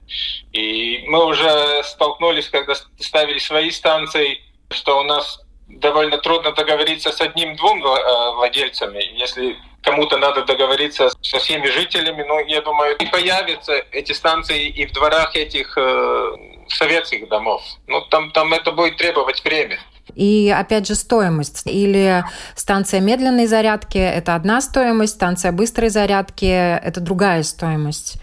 И 0.52 1.04
мы 1.08 1.26
уже 1.26 1.84
столкнулись, 1.84 2.50
когда 2.50 2.74
ставили 3.00 3.40
свои 3.40 3.72
станции, 3.72 4.42
что 4.72 5.00
у 5.00 5.04
нас 5.04 5.40
довольно 5.68 6.18
трудно 6.18 6.52
договориться 6.52 7.12
с 7.12 7.22
одним-двум 7.22 7.86
э, 7.86 8.32
владельцами. 8.36 9.02
Если 9.18 9.58
кому-то 9.84 10.18
надо 10.18 10.44
договориться 10.44 11.10
со 11.22 11.40
всеми 11.40 11.68
жителями, 11.68 12.24
ну, 12.28 12.40
я 12.46 12.62
думаю, 12.62 12.96
и 12.98 13.06
появятся 13.06 13.74
эти 13.92 14.12
станции 14.12 14.68
и 14.68 14.86
в 14.86 14.94
дворах 14.94 15.36
этих 15.36 15.78
э, 15.78 16.32
советских 16.68 17.28
домов. 17.30 17.62
Ну, 17.88 18.02
там, 18.10 18.32
там 18.32 18.54
это 18.54 18.72
будет 18.72 18.98
требовать 18.98 19.44
время. 19.44 19.80
И 20.16 20.54
опять 20.56 20.88
же 20.88 20.96
стоимость. 20.96 21.64
Или 21.66 22.24
станция 22.56 23.00
медленной 23.00 23.46
зарядки– 23.46 23.98
это 23.98 24.36
одна 24.36 24.62
стоимость, 24.62 25.16
станция 25.16 25.52
быстрой 25.52 25.90
зарядки– 25.90 26.46
это 26.84 27.00
другая 27.00 27.44
стоимость. 27.44 28.18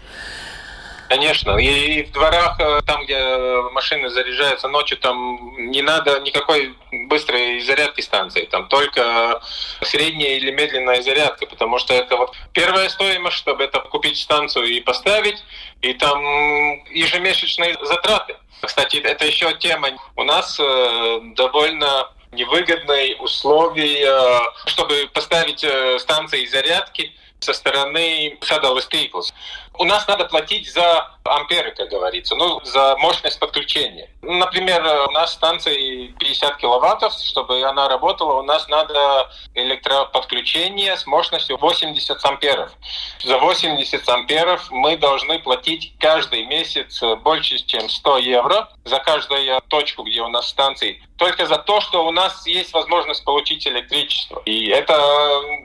Конечно. 1.09 1.57
И 1.57 2.03
в 2.03 2.11
дворах, 2.11 2.59
э, 2.59 2.81
там, 2.85 3.03
где 3.03 3.17
машины 3.71 4.09
заряжаются 4.09 4.67
ночью, 4.67 4.97
там 4.97 5.53
не 5.57 5.81
надо 5.81 6.19
никакой 6.19 6.75
быстрой 7.07 7.61
зарядки 7.61 8.01
станции. 8.01 8.45
Там 8.45 8.67
только 8.67 9.41
средняя 9.81 10.35
или 10.37 10.51
медленная 10.51 11.01
зарядка, 11.01 11.45
потому 11.45 11.79
что 11.79 11.93
это 11.93 12.17
вот 12.17 12.35
первая 12.53 12.89
стоимость, 12.89 13.37
чтобы 13.37 13.63
это 13.63 13.79
купить 13.79 14.17
станцию 14.17 14.65
и 14.65 14.81
поставить, 14.81 15.43
и 15.81 15.93
там 15.93 16.21
ежемесячные 16.91 17.77
затраты. 17.83 18.35
Кстати, 18.61 18.97
это 18.97 19.25
еще 19.25 19.53
тема. 19.53 19.89
У 20.15 20.23
нас 20.23 20.59
э, 20.59 21.19
довольно 21.35 22.09
невыгодные 22.31 23.15
условия, 23.17 24.41
чтобы 24.65 25.09
поставить 25.13 25.63
э, 25.63 25.99
станции 25.99 26.45
зарядки 26.45 27.13
со 27.39 27.53
стороны 27.53 28.37
Saddle 28.41 28.79
Staples. 28.79 29.33
У 29.79 29.85
нас 29.85 30.07
надо 30.07 30.25
платить 30.25 30.71
за 30.73 31.16
амперы, 31.29 31.71
как 31.71 31.89
говорится, 31.89 32.35
ну, 32.35 32.59
за 32.63 32.95
мощность 32.97 33.39
подключения. 33.39 34.09
Например, 34.21 35.07
у 35.07 35.11
нас 35.11 35.33
станция 35.33 35.75
50 36.19 36.57
киловаттов, 36.57 37.13
чтобы 37.13 37.61
она 37.61 37.87
работала, 37.87 38.39
у 38.39 38.43
нас 38.43 38.67
надо 38.67 39.29
электроподключение 39.53 40.97
с 40.97 41.05
мощностью 41.05 41.57
80 41.57 42.25
амперов. 42.25 42.71
За 43.23 43.37
80 43.37 44.07
амперов 44.09 44.69
мы 44.71 44.97
должны 44.97 45.39
платить 45.39 45.93
каждый 45.99 46.45
месяц 46.45 47.01
больше, 47.23 47.57
чем 47.65 47.89
100 47.89 48.17
евро 48.19 48.69
за 48.85 48.99
каждую 48.99 49.61
точку, 49.67 50.03
где 50.03 50.21
у 50.21 50.29
нас 50.29 50.47
станции, 50.47 51.01
только 51.17 51.45
за 51.45 51.57
то, 51.57 51.81
что 51.81 52.05
у 52.05 52.11
нас 52.11 52.45
есть 52.45 52.73
возможность 52.73 53.23
получить 53.23 53.67
электричество. 53.67 54.41
И 54.45 54.67
это 54.67 54.93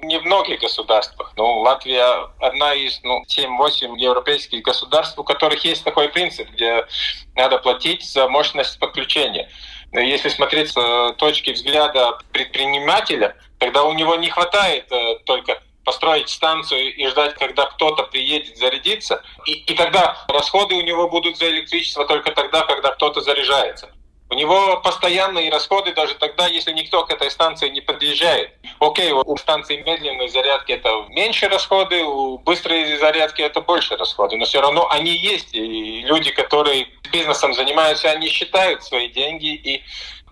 не 0.02 0.18
в 0.18 0.24
многих 0.24 0.60
государствах. 0.60 1.32
Ну, 1.36 1.60
Латвия 1.60 2.30
одна 2.40 2.74
из 2.74 3.00
ну, 3.02 3.22
7-8 3.28 3.98
европейских 3.98 4.62
государств, 4.62 5.18
у 5.18 5.24
которых 5.24 5.51
есть 5.60 5.84
такой 5.84 6.08
принцип, 6.08 6.48
где 6.50 6.86
надо 7.34 7.58
платить 7.58 8.04
за 8.04 8.28
мощность 8.28 8.78
подключения. 8.78 9.50
Если 9.92 10.30
смотреть 10.30 10.70
с 10.70 11.14
точки 11.18 11.50
взгляда 11.50 12.18
предпринимателя, 12.32 13.36
тогда 13.58 13.84
у 13.84 13.92
него 13.92 14.16
не 14.16 14.30
хватает 14.30 14.90
э, 14.90 15.18
только 15.26 15.62
построить 15.84 16.28
станцию 16.28 16.94
и 16.94 17.06
ждать, 17.08 17.34
когда 17.34 17.66
кто-то 17.66 18.04
приедет 18.04 18.56
зарядиться. 18.56 19.22
И, 19.46 19.52
и 19.52 19.74
тогда 19.74 20.24
расходы 20.28 20.74
у 20.74 20.80
него 20.80 21.08
будут 21.08 21.36
за 21.36 21.48
электричество 21.48 22.06
только 22.06 22.32
тогда, 22.32 22.62
когда 22.62 22.92
кто-то 22.92 23.20
заряжается. 23.20 23.90
У 24.32 24.34
него 24.34 24.78
постоянные 24.78 25.50
расходы 25.50 25.92
даже 25.92 26.14
тогда, 26.14 26.46
если 26.46 26.72
никто 26.72 27.04
к 27.04 27.12
этой 27.12 27.30
станции 27.30 27.68
не 27.68 27.82
подъезжает. 27.82 28.54
Окей, 28.80 29.12
у 29.12 29.36
станции 29.36 29.82
медленной 29.82 30.30
зарядки 30.30 30.72
это 30.72 31.04
меньше 31.10 31.50
расходы, 31.50 32.02
у 32.02 32.38
быстрой 32.38 32.96
зарядки 32.96 33.42
это 33.42 33.60
больше 33.60 33.94
расходы, 33.94 34.38
но 34.38 34.46
все 34.46 34.62
равно 34.62 34.88
они 34.88 35.10
есть. 35.10 35.52
И 35.52 36.00
люди, 36.00 36.30
которые 36.30 36.88
бизнесом 37.12 37.52
занимаются, 37.52 38.10
они 38.10 38.28
считают 38.28 38.82
свои 38.82 39.08
деньги 39.08 39.48
и 39.48 39.84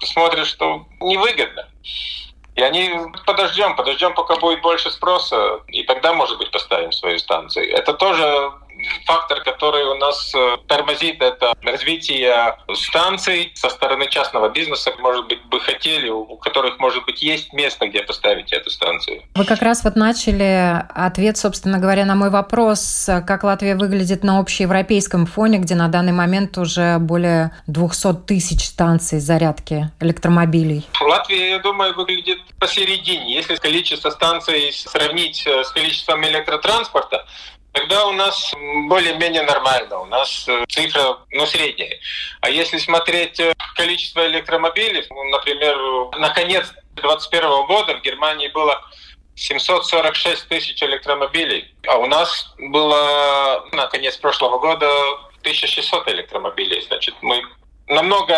смотрят, 0.03 0.47
что 0.47 0.87
невыгодно. 1.01 1.69
И 2.57 2.63
они 2.63 2.91
подождем, 3.27 3.77
подождем, 3.77 4.15
пока 4.15 4.37
будет 4.37 4.63
больше 4.63 4.91
спроса, 4.91 5.61
и 5.69 5.83
тогда, 5.83 6.15
может 6.15 6.39
быть, 6.39 6.51
поставим 6.51 6.93
свою 6.93 7.19
станцию. 7.19 7.71
Это 7.71 7.93
тоже 7.93 8.51
фактор, 9.05 9.43
который 9.43 9.85
у 9.85 9.95
нас 9.95 10.33
э, 10.35 10.57
тормозит, 10.67 11.21
это 11.21 11.55
развитие 11.63 12.57
станций 12.75 13.53
со 13.55 13.69
стороны 13.69 14.09
частного 14.09 14.49
бизнеса. 14.49 14.93
Может 14.99 15.29
быть, 15.29 15.45
бы 15.47 15.61
хотели, 15.61 16.09
у 16.09 16.37
которых, 16.37 16.79
может 16.79 17.05
быть, 17.05 17.23
есть 17.23 17.53
место, 17.53 17.89
где 17.89 18.03
поставить 18.03 18.53
эту 18.53 18.71
станцию. 18.71 19.23
Вы 19.35 19.45
как 19.45 19.63
раз 19.63 19.85
вот 19.85 19.97
начали 19.97 20.85
ответ, 20.95 21.37
собственно 21.37 21.79
говоря, 21.79 22.05
на 22.05 22.15
мой 22.15 22.31
вопрос, 22.31 23.09
как 23.27 23.45
Латвия 23.45 23.75
выглядит 23.75 24.25
на 24.25 24.39
общеевропейском 24.39 25.27
фоне, 25.27 25.59
где 25.59 25.75
на 25.75 25.89
данный 25.89 26.13
момент 26.13 26.57
уже 26.59 26.99
более 26.99 27.53
200 27.67 28.27
тысяч 28.27 28.67
станций 28.67 29.21
зарядки 29.21 29.91
электромобилей. 30.01 30.87
Латвия, 31.01 31.51
я 31.51 31.59
думаю, 31.59 31.95
выглядит 31.95 32.39
посередине. 32.59 33.35
Если 33.35 33.57
количество 33.57 34.11
станций 34.11 34.73
сравнить 34.73 35.47
э, 35.47 35.65
с 35.65 35.71
количеством 35.71 36.25
электротранспорта, 36.25 37.27
Тогда 37.73 38.07
у 38.07 38.13
нас 38.13 38.53
более-менее 38.89 39.43
нормально, 39.43 40.01
у 40.01 40.07
нас 40.07 40.45
э, 40.49 40.65
цифра, 40.69 41.19
ну, 41.31 41.47
средняя. 41.47 41.99
А 42.41 42.51
если 42.51 42.79
смотреть 42.79 43.39
э, 43.39 43.55
количество 43.77 44.27
электромобилей, 44.27 45.07
ну, 45.09 45.25
например, 45.25 45.77
на 46.19 46.31
конец 46.31 46.73
2021 46.95 47.67
года 47.67 47.97
в 47.97 48.03
Германии 48.03 48.49
было 48.49 48.83
746 49.37 50.49
тысяч 50.49 50.83
электромобилей, 50.83 51.73
а 51.87 51.99
у 51.99 52.07
нас 52.07 52.53
было 52.59 53.65
на 53.73 53.87
конец 53.87 54.17
прошлого 54.17 54.59
года 54.59 54.87
1600 55.41 56.09
электромобилей. 56.09 56.83
Значит, 56.83 57.15
мы 57.23 57.43
намного 57.87 58.35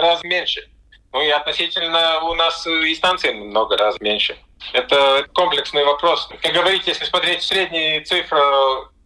раз 0.00 0.22
меньше. 0.24 0.68
Ну 1.16 1.22
и 1.22 1.30
относительно 1.30 2.20
у 2.24 2.34
нас 2.34 2.66
и 2.66 2.94
станций 2.94 3.32
много 3.32 3.74
раз 3.78 3.98
меньше. 4.00 4.36
Это 4.74 5.24
комплексный 5.32 5.82
вопрос. 5.82 6.28
Как 6.42 6.52
говорите, 6.52 6.90
если 6.90 7.06
смотреть 7.06 7.42
средние 7.42 8.02
цифры 8.02 8.38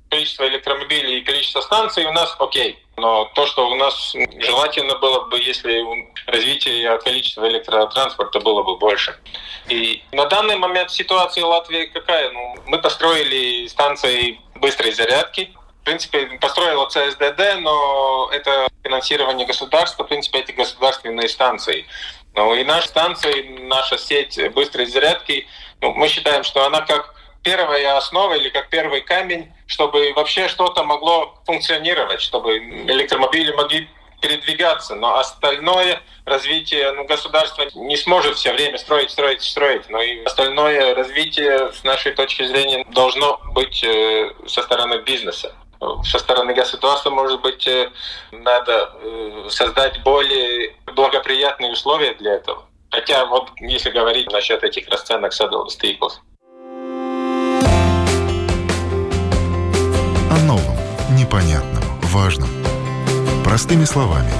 количества 0.08 0.48
электромобилей 0.48 1.20
и 1.20 1.24
количество 1.24 1.60
станций, 1.60 2.04
у 2.06 2.12
нас 2.12 2.34
окей. 2.40 2.82
Но 2.96 3.30
то, 3.36 3.46
что 3.46 3.68
у 3.68 3.76
нас 3.76 4.12
желательно 4.40 4.98
было 4.98 5.26
бы, 5.26 5.38
если 5.38 5.84
развитие 6.26 6.98
количества 6.98 7.48
электротранспорта 7.48 8.40
было 8.40 8.64
бы 8.64 8.76
больше. 8.76 9.16
И 9.68 10.02
на 10.10 10.26
данный 10.26 10.56
момент 10.56 10.90
ситуация 10.90 11.44
в 11.44 11.48
Латвии 11.48 11.84
какая? 11.94 12.32
Ну, 12.32 12.56
мы 12.66 12.78
построили 12.78 13.68
станции 13.68 14.40
быстрой 14.56 14.90
зарядки, 14.90 15.52
в 15.80 15.84
принципе, 15.84 16.26
построила 16.40 16.87
ЦСДД, 16.88 17.60
но 17.60 18.28
это 18.32 18.68
финансирование 18.82 19.46
государства, 19.46 20.04
в 20.04 20.08
принципе, 20.08 20.40
эти 20.40 20.52
государственные 20.52 21.28
станции. 21.28 21.87
Ну 22.34 22.54
и 22.54 22.64
наша 22.64 22.88
станция, 22.88 23.44
наша 23.60 23.99
сеть 23.99 24.38
быстрой 24.52 24.87
зарядки, 24.87 25.46
ну, 25.80 25.94
мы 25.94 26.08
считаем, 26.08 26.44
что 26.44 26.64
она 26.64 26.82
как 26.82 27.14
первая 27.42 27.96
основа 27.96 28.34
или 28.34 28.50
как 28.50 28.68
первый 28.68 29.00
камень, 29.00 29.52
чтобы 29.66 30.12
вообще 30.14 30.49
что-то 30.49 30.84
могло 30.84 31.34
функционировать, 31.46 32.20
чтобы 32.20 32.58
электромобили 32.58 33.52
могли 33.52 33.88
передвигаться, 34.20 34.94
но 34.94 35.16
остальное 35.16 36.02
развитие 36.26 36.92
ну, 36.92 37.04
государство 37.04 37.66
не 37.75 37.96
сможет 37.96 38.37
все 38.37 38.52
время 38.52 38.76
строить, 38.76 39.10
строить, 39.10 39.42
строить. 39.42 39.88
Но 39.88 40.00
и 40.02 40.22
остальное 40.25 40.94
развитие, 40.94 41.72
с 41.72 41.82
нашей 41.84 42.12
точки 42.12 42.46
зрения, 42.46 42.84
должно 42.90 43.40
быть 43.54 43.82
э, 43.82 44.30
со 44.46 44.62
стороны 44.62 44.99
бизнеса 44.99 45.54
со 46.04 46.18
стороны 46.18 46.54
государства, 46.54 47.10
может 47.10 47.40
быть, 47.40 47.66
э, 47.66 47.90
надо 48.32 48.92
э, 49.02 49.46
создать 49.49 50.02
более 50.02 50.75
благоприятные 50.94 51.72
условия 51.72 52.14
для 52.14 52.34
этого. 52.34 52.64
Хотя 52.90 53.25
вот 53.26 53.50
если 53.60 53.90
говорить 53.90 54.30
насчет 54.32 54.62
этих 54.62 54.88
расценок 54.88 55.32
садовых 55.32 55.70
стейков. 55.70 56.12
О 60.30 60.38
новом, 60.44 60.76
непонятном, 61.16 61.82
важном. 62.02 62.49
Простыми 63.44 63.84
словами. 63.84 64.32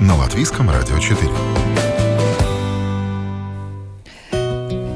На 0.00 0.16
Латвийском 0.16 0.70
радио 0.70 0.98
4. 0.98 1.93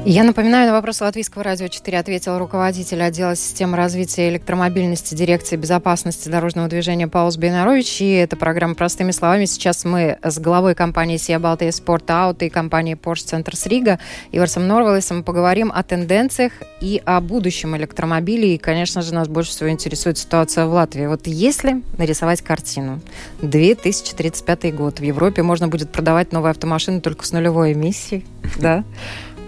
Я 0.05 0.23
напоминаю, 0.23 0.67
на 0.67 0.73
вопрос 0.73 1.01
Латвийского 1.01 1.43
радио 1.43 1.67
4 1.67 1.99
ответил 1.99 2.39
руководитель 2.39 3.03
отдела 3.03 3.35
системы 3.35 3.77
развития 3.77 4.29
электромобильности 4.29 5.13
дирекции 5.13 5.57
безопасности 5.57 6.29
дорожного 6.29 6.67
движения 6.67 7.07
Паулс 7.07 7.35
Бенарович. 7.35 8.01
И 8.01 8.11
эта 8.13 8.35
программа 8.35 8.75
«Простыми 8.75 9.11
словами». 9.11 9.45
Сейчас 9.45 9.83
мы 9.83 10.17
с 10.23 10.39
главой 10.39 10.73
компании 10.73 11.17
«Сия 11.17 11.37
Балтия 11.37 11.71
Спорт 11.71 12.09
Аут» 12.09 12.41
и 12.41 12.49
компании 12.49 12.95
Porsche 12.95 13.25
Центр 13.25 13.53
Рига 13.65 13.99
Иварсом 14.31 14.67
Норвелесом 14.67 15.23
поговорим 15.23 15.71
о 15.71 15.83
тенденциях 15.83 16.53
и 16.79 17.01
о 17.05 17.19
будущем 17.19 17.75
электромобилей. 17.75 18.55
И, 18.55 18.57
конечно 18.57 19.01
же, 19.01 19.13
нас 19.13 19.27
больше 19.27 19.51
всего 19.51 19.69
интересует 19.69 20.17
ситуация 20.17 20.65
в 20.65 20.71
Латвии. 20.71 21.07
Вот 21.07 21.27
если 21.27 21.83
нарисовать 21.97 22.41
картину, 22.41 23.01
2035 23.41 24.73
год, 24.75 24.99
в 24.99 25.03
Европе 25.03 25.43
можно 25.43 25.67
будет 25.67 25.91
продавать 25.91 26.31
новые 26.31 26.51
автомашины 26.51 27.01
только 27.01 27.25
с 27.25 27.31
нулевой 27.33 27.73
эмиссией, 27.73 28.25
да? 28.57 28.85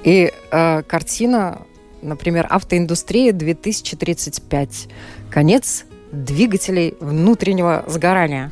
И 0.03 0.31
э, 0.51 0.83
картина, 0.83 1.61
например, 2.01 2.47
автоиндустрия 2.49 3.33
2035. 3.33 4.87
Конец 5.29 5.85
двигателей 6.11 6.95
внутреннего 6.99 7.83
сгорания. 7.87 8.51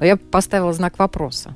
Я 0.00 0.16
поставила 0.16 0.72
знак 0.72 0.98
вопроса. 0.98 1.54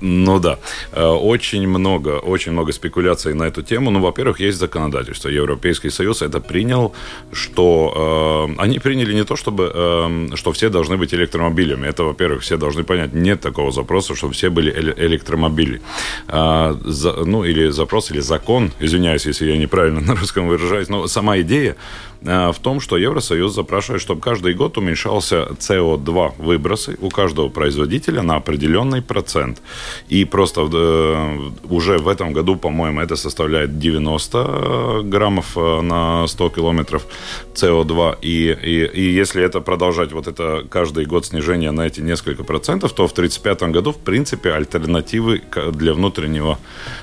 Ну 0.00 0.38
да, 0.40 0.58
э, 0.92 1.04
очень 1.04 1.66
много, 1.66 2.18
очень 2.18 2.52
много 2.52 2.72
спекуляций 2.72 3.34
на 3.34 3.44
эту 3.44 3.62
тему. 3.62 3.90
Ну, 3.90 4.00
во-первых, 4.00 4.40
есть 4.40 4.58
законодательство. 4.58 5.30
Европейский 5.30 5.90
Союз 5.90 6.22
это 6.22 6.40
принял, 6.40 6.92
что 7.32 8.48
э, 8.58 8.62
они 8.62 8.78
приняли 8.78 9.14
не 9.14 9.24
то, 9.24 9.36
чтобы 9.36 9.72
э, 9.74 10.36
что 10.36 10.52
все 10.52 10.68
должны 10.68 10.96
быть 10.96 11.14
электромобилями. 11.14 11.86
Это, 11.86 12.04
во-первых, 12.04 12.42
все 12.42 12.56
должны 12.56 12.84
понять, 12.84 13.14
нет 13.14 13.40
такого 13.40 13.72
запроса, 13.72 14.14
чтобы 14.14 14.34
все 14.34 14.50
были 14.50 14.70
электромобили. 14.98 15.80
Э, 16.28 16.74
за, 16.84 17.12
ну, 17.24 17.44
или 17.44 17.70
запрос, 17.70 18.10
или 18.10 18.20
закон, 18.20 18.72
извиняюсь, 18.80 19.26
если 19.26 19.50
я 19.50 19.58
неправильно 19.58 20.00
на 20.06 20.14
русском 20.14 20.48
выражаюсь, 20.48 20.88
но 20.88 21.06
сама 21.06 21.38
идея 21.40 21.76
в 22.22 22.56
том, 22.60 22.80
что 22.80 22.96
Евросоюз 22.96 23.54
запрашивает, 23.54 24.02
чтобы 24.02 24.20
каждый 24.20 24.54
год 24.54 24.78
уменьшался 24.78 25.48
СО2 25.58 26.34
выбросы 26.38 26.96
у 27.00 27.10
каждого 27.10 27.48
производителя 27.48 28.22
на 28.22 28.36
определенный 28.36 29.02
процент. 29.02 29.62
И 30.08 30.24
просто 30.24 30.68
э, 30.72 31.38
уже 31.68 31.98
в 31.98 32.08
этом 32.08 32.32
году, 32.32 32.56
по-моему, 32.56 33.00
это 33.00 33.16
составляет 33.16 33.78
90 33.78 35.02
граммов 35.04 35.56
э, 35.56 35.80
на 35.80 36.26
100 36.26 36.48
километров 36.50 37.06
СО2. 37.54 38.18
И, 38.22 38.56
и, 38.62 38.84
и 38.86 39.02
если 39.12 39.42
это 39.42 39.60
продолжать, 39.60 40.12
вот 40.12 40.26
это 40.26 40.64
каждый 40.68 41.06
год 41.06 41.26
снижение 41.26 41.70
на 41.70 41.86
эти 41.86 42.00
несколько 42.00 42.44
процентов, 42.44 42.92
то 42.92 43.06
в 43.06 43.12
1935 43.12 43.72
году, 43.72 43.92
в 43.92 43.98
принципе, 43.98 44.52
альтернативы 44.52 45.42
для 45.72 45.92
внутреннего, 45.92 46.58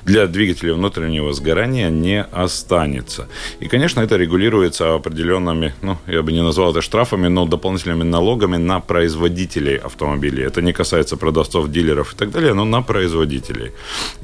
для 0.05 0.27
двигателей 0.27 0.74
внутреннего 0.74 1.34
сгорания 1.34 1.89
не 1.89 2.24
останется. 2.24 3.27
И, 3.60 3.67
конечно, 3.67 4.01
это 4.01 4.17
регулируется 4.17 5.00
определенными, 5.03 5.74
ну, 5.81 5.98
я 6.07 6.22
бы 6.22 6.31
не 6.31 6.43
назвал 6.43 6.72
это 6.72 6.81
штрафами, 6.81 7.29
но 7.29 7.45
дополнительными 7.45 8.03
налогами 8.03 8.57
на 8.57 8.79
производителей 8.79 9.77
автомобилей. 9.77 10.43
Это 10.43 10.62
не 10.62 10.74
касается 10.74 11.17
продавцов, 11.17 11.69
дилеров 11.69 12.13
и 12.13 12.15
так 12.15 12.31
далее, 12.31 12.53
но 12.53 12.65
на 12.65 12.81
производителей. 12.81 13.72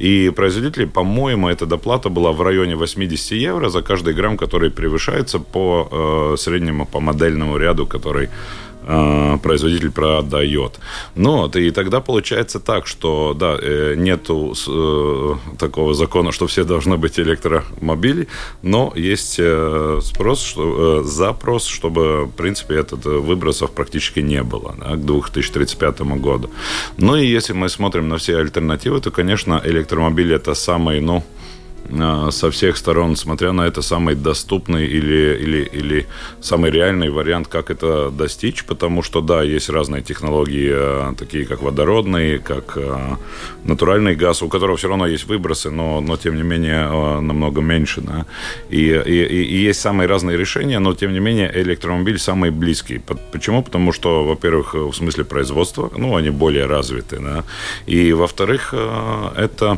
И 0.01 0.31
производители, 0.35 0.85
по-моему, 0.85 1.49
эта 1.49 1.65
доплата 1.65 2.09
была 2.09 2.31
в 2.31 2.41
районе 2.41 2.75
80 2.75 3.31
евро 3.31 3.69
за 3.69 3.81
каждый 3.81 4.13
грамм, 4.13 4.37
который 4.37 4.69
превышается 4.69 5.39
по 5.39 5.87
э, 5.91 6.37
среднему, 6.37 6.85
по 6.85 6.99
модельному 6.99 7.57
ряду, 7.57 7.85
который 7.85 8.29
производитель 9.43 9.91
продает. 9.91 10.79
Но 11.15 11.47
и 11.53 11.71
тогда 11.71 11.99
получается 11.99 12.59
так, 12.59 12.87
что 12.87 13.33
да, 13.33 13.57
э, 13.61 13.95
нету 13.97 14.53
э, 14.67 15.35
такого 15.57 15.93
закона, 15.93 16.31
что 16.31 16.47
все 16.47 16.63
должны 16.63 16.97
быть 16.97 17.19
электромобили, 17.19 18.27
но 18.61 18.93
есть 18.95 19.39
спрос, 20.01 20.41
что, 20.41 21.03
запрос, 21.03 21.65
чтобы, 21.65 22.25
в 22.25 22.31
принципе, 22.31 22.75
этот 22.75 23.05
выбросов 23.05 23.71
практически 23.71 24.21
не 24.21 24.43
было 24.43 24.75
да, 24.79 24.95
к 24.95 25.05
2035 25.05 26.01
году. 26.01 26.49
Ну 26.97 27.15
и 27.15 27.25
если 27.25 27.53
мы 27.53 27.69
смотрим 27.69 28.07
на 28.07 28.17
все 28.17 28.37
альтернативы, 28.37 28.99
то, 29.01 29.11
конечно, 29.11 29.61
электромобили 29.65 30.35
это 30.35 30.53
самый, 30.55 31.01
ну, 31.01 31.23
Э, 31.38 31.38
со 32.31 32.51
всех 32.51 32.77
сторон, 32.77 33.15
смотря 33.15 33.51
на 33.51 33.67
это, 33.67 33.81
самый 33.81 34.15
доступный 34.15 34.85
или, 34.85 35.37
или, 35.41 35.69
или 35.73 36.07
самый 36.41 36.71
реальный 36.71 37.09
вариант, 37.09 37.47
как 37.47 37.71
это 37.71 38.11
достичь, 38.11 38.63
потому 38.63 39.03
что, 39.03 39.21
да, 39.21 39.41
есть 39.41 39.69
разные 39.69 40.03
технологии, 40.03 40.71
э, 40.71 41.13
такие 41.17 41.45
как 41.45 41.61
водородный, 41.61 42.39
как 42.39 42.77
э, 42.77 43.15
натуральный 43.63 44.15
газ, 44.15 44.43
у 44.43 44.49
которого 44.49 44.77
все 44.77 44.87
равно 44.87 45.07
есть 45.07 45.25
выбросы, 45.25 45.71
но, 45.71 46.01
но 46.01 46.17
тем 46.17 46.35
не 46.35 46.43
менее 46.43 46.87
намного 47.21 47.61
меньше, 47.61 48.01
да, 48.01 48.25
и, 48.69 49.01
и, 49.05 49.43
и 49.43 49.67
есть 49.67 49.81
самые 49.81 50.07
разные 50.07 50.37
решения, 50.37 50.79
но 50.79 50.93
тем 50.93 51.13
не 51.13 51.19
менее 51.19 51.51
электромобиль 51.53 52.19
самый 52.19 52.51
близкий. 52.51 53.01
Почему? 53.31 53.63
Потому 53.63 53.93
что, 53.93 54.23
во-первых, 54.23 54.73
в 54.73 54.93
смысле 54.93 55.23
производства, 55.23 55.91
ну, 55.97 56.15
они 56.15 56.29
более 56.29 56.67
развиты, 56.67 57.19
да, 57.19 57.43
и, 57.87 58.13
во-вторых, 58.13 58.73
это 59.35 59.77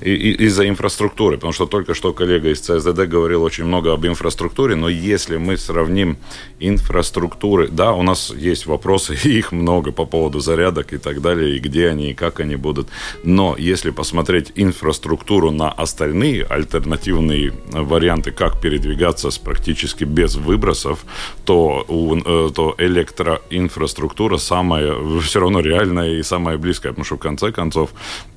из-за 0.00 0.68
инфраструктуры, 0.68 1.36
потому 1.36 1.51
что 1.52 1.66
только 1.66 1.94
что 1.94 2.12
коллега 2.12 2.50
из 2.50 2.60
ЦСДД 2.60 3.08
говорил 3.08 3.42
очень 3.42 3.64
много 3.64 3.92
об 3.92 4.06
инфраструктуре, 4.06 4.74
но 4.74 4.88
если 4.88 5.36
мы 5.36 5.56
сравним 5.56 6.16
инфраструктуры, 6.60 7.68
да, 7.68 7.92
у 7.92 8.02
нас 8.02 8.32
есть 8.36 8.66
вопросы, 8.66 9.16
и 9.24 9.28
их 9.38 9.52
много 9.52 9.92
по 9.92 10.04
поводу 10.04 10.40
зарядок 10.40 10.92
и 10.92 10.98
так 10.98 11.20
далее, 11.20 11.56
и 11.56 11.58
где 11.58 11.88
они, 11.88 12.10
и 12.10 12.14
как 12.14 12.40
они 12.40 12.56
будут, 12.56 12.88
но 13.24 13.56
если 13.58 13.90
посмотреть 13.90 14.52
инфраструктуру 14.54 15.50
на 15.50 15.70
остальные 15.70 16.44
альтернативные 16.44 17.52
варианты, 17.72 18.30
как 18.30 18.60
передвигаться 18.60 19.30
с 19.30 19.38
практически 19.38 20.04
без 20.04 20.36
выбросов, 20.36 21.04
то, 21.44 21.84
у, 21.88 22.16
э, 22.16 22.50
то 22.54 22.74
электроинфраструктура 22.78 24.36
самая, 24.36 24.94
все 25.20 25.40
равно 25.40 25.60
реальная 25.60 26.14
и 26.14 26.22
самая 26.22 26.58
близкая, 26.58 26.92
потому 26.92 27.04
что 27.04 27.16
в 27.16 27.20
конце 27.20 27.52
концов 27.52 27.90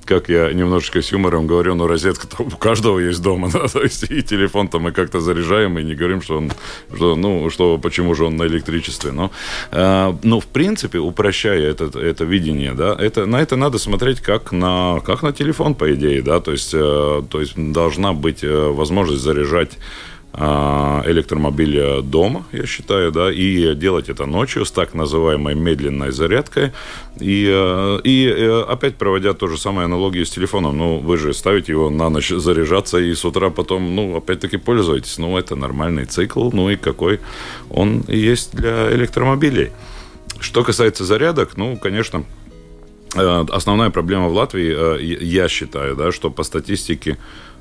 как 0.05 0.29
я 0.29 0.53
немножечко 0.53 1.01
с 1.01 1.11
юмором 1.11 1.47
говорю, 1.47 1.75
ну, 1.75 1.87
розетка 1.87 2.27
у 2.39 2.49
каждого 2.51 2.99
есть 3.07 3.21
дома, 3.21 3.49
да, 3.53 3.67
то 3.67 3.81
есть 3.81 4.03
и 4.09 4.21
телефон-то 4.21 4.79
мы 4.79 4.91
как-то 4.91 5.19
заряжаем 5.19 5.79
и 5.79 5.83
не 5.83 5.95
говорим, 5.95 6.21
что 6.21 6.37
он, 6.37 6.51
что, 6.95 7.15
ну, 7.15 7.49
что, 7.49 7.77
почему 7.77 8.15
же 8.15 8.25
он 8.25 8.37
на 8.37 8.43
электричестве, 8.43 9.11
но, 9.11 9.31
э, 9.71 10.13
ну, 10.23 10.39
в 10.39 10.45
принципе, 10.45 10.99
упрощая 10.99 11.71
это, 11.71 11.85
это 11.99 12.23
видение, 12.25 12.73
да, 12.73 12.95
это, 12.99 13.25
на 13.25 13.41
это 13.41 13.55
надо 13.55 13.77
смотреть 13.77 14.21
как 14.21 14.51
на, 14.51 15.01
как 15.05 15.23
на 15.23 15.31
телефон, 15.31 15.75
по 15.75 15.93
идее, 15.93 16.21
да, 16.21 16.39
то 16.39 16.51
есть, 16.51 16.73
э, 16.73 17.23
то 17.29 17.39
есть 17.39 17.53
должна 17.55 18.13
быть 18.13 18.43
э, 18.43 18.71
возможность 18.71 19.21
заряжать 19.21 19.77
электромобиля 20.37 22.01
дома, 22.01 22.45
я 22.51 22.65
считаю, 22.65 23.11
да, 23.11 23.31
и 23.31 23.73
делать 23.75 24.09
это 24.09 24.25
ночью 24.25 24.65
с 24.65 24.71
так 24.71 24.93
называемой 24.93 25.55
медленной 25.55 26.11
зарядкой. 26.11 26.71
И, 27.19 27.49
э, 27.49 27.99
и 28.03 28.27
э, 28.27 28.61
опять 28.63 28.95
проводя 28.95 29.33
то 29.33 29.47
же 29.47 29.57
самое 29.57 29.85
аналогию 29.85 30.25
с 30.25 30.29
телефоном. 30.29 30.77
Ну, 30.77 30.97
вы 30.97 31.17
же 31.17 31.33
ставите 31.33 31.71
его 31.71 31.89
на 31.89 32.09
ночь 32.09 32.29
заряжаться 32.29 32.97
и 32.97 33.13
с 33.13 33.23
утра 33.23 33.49
потом, 33.49 33.95
ну, 33.95 34.17
опять-таки 34.17 34.57
пользуетесь. 34.57 35.17
Ну, 35.17 35.37
это 35.37 35.55
нормальный 35.55 36.05
цикл, 36.05 36.49
ну 36.51 36.69
и 36.69 36.75
какой 36.75 37.21
он 37.69 38.03
есть 38.09 38.53
для 38.53 38.91
электромобилей. 38.93 39.71
Что 40.41 40.63
касается 40.63 41.05
зарядок, 41.05 41.55
ну, 41.55 41.77
конечно, 41.77 42.25
э, 43.15 43.45
основная 43.49 43.89
проблема 43.89 44.27
в 44.27 44.33
Латвии, 44.33 45.23
я 45.23 45.47
считаю, 45.47 45.95
да, 45.95 46.11
что 46.11 46.29
по 46.29 46.43
статистике 46.43 47.17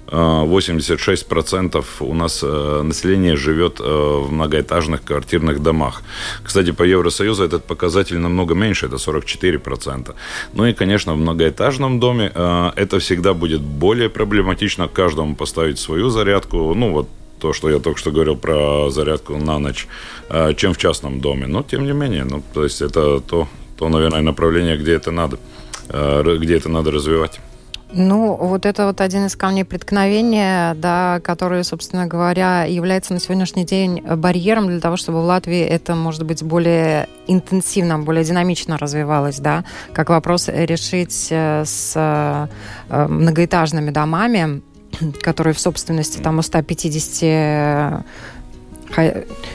86% 0.06 1.84
у 2.00 2.14
нас 2.14 2.40
э, 2.42 2.82
населения 2.82 3.36
живет 3.36 3.80
э, 3.80 3.84
в 3.84 4.30
многоэтажных 4.30 5.02
квартирных 5.02 5.62
домах. 5.62 6.02
Кстати, 6.42 6.72
по 6.72 6.82
Евросоюзу 6.82 7.44
этот 7.44 7.64
показатель 7.64 8.18
намного 8.18 8.54
меньше, 8.54 8.86
это 8.86 8.96
44%. 8.96 10.14
Ну 10.52 10.66
и, 10.66 10.72
конечно, 10.72 11.14
в 11.14 11.16
многоэтажном 11.16 12.00
доме 12.00 12.30
э, 12.34 12.70
это 12.76 12.98
всегда 12.98 13.34
будет 13.34 13.60
более 13.60 14.08
проблематично 14.08 14.88
каждому 14.88 15.34
поставить 15.34 15.78
свою 15.78 16.10
зарядку. 16.10 16.74
Ну 16.74 16.92
вот 16.92 17.08
то, 17.40 17.52
что 17.52 17.70
я 17.70 17.78
только 17.78 17.98
что 17.98 18.10
говорил 18.10 18.36
про 18.36 18.90
зарядку 18.90 19.36
на 19.36 19.58
ночь, 19.58 19.86
чем 20.56 20.72
в 20.72 20.78
частном 20.78 21.20
доме. 21.20 21.46
Но, 21.46 21.62
тем 21.62 21.84
не 21.84 21.92
менее, 21.92 22.24
ну, 22.24 22.42
то 22.54 22.64
есть 22.64 22.80
это 22.80 23.20
то, 23.20 23.48
то, 23.76 23.88
наверное, 23.88 24.22
направление, 24.22 24.78
где 24.78 24.94
это 24.94 25.10
надо, 25.10 25.38
где 25.88 26.56
это 26.56 26.70
надо 26.70 26.90
развивать. 26.90 27.40
Ну, 27.96 28.34
вот 28.34 28.66
это 28.66 28.86
вот 28.86 29.00
один 29.00 29.26
из 29.26 29.36
камней 29.36 29.64
преткновения, 29.64 30.74
да, 30.74 31.20
который, 31.22 31.62
собственно 31.62 32.06
говоря, 32.06 32.64
является 32.64 33.12
на 33.12 33.20
сегодняшний 33.20 33.64
день 33.64 34.00
барьером 34.00 34.66
для 34.66 34.80
того, 34.80 34.96
чтобы 34.96 35.22
в 35.22 35.26
Латвии 35.26 35.60
это, 35.60 35.94
может 35.94 36.24
быть, 36.24 36.42
более 36.42 37.08
интенсивно, 37.28 38.00
более 38.00 38.24
динамично 38.24 38.78
развивалось, 38.78 39.38
да, 39.38 39.64
как 39.92 40.10
вопрос 40.10 40.48
решить 40.48 41.28
э, 41.30 41.62
с 41.64 41.92
э, 41.94 43.06
многоэтажными 43.06 43.90
домами, 43.90 44.62
которые 45.22 45.54
в 45.54 45.60
собственности 45.60 46.18
там 46.18 46.38
у 46.38 46.42
150 46.42 48.04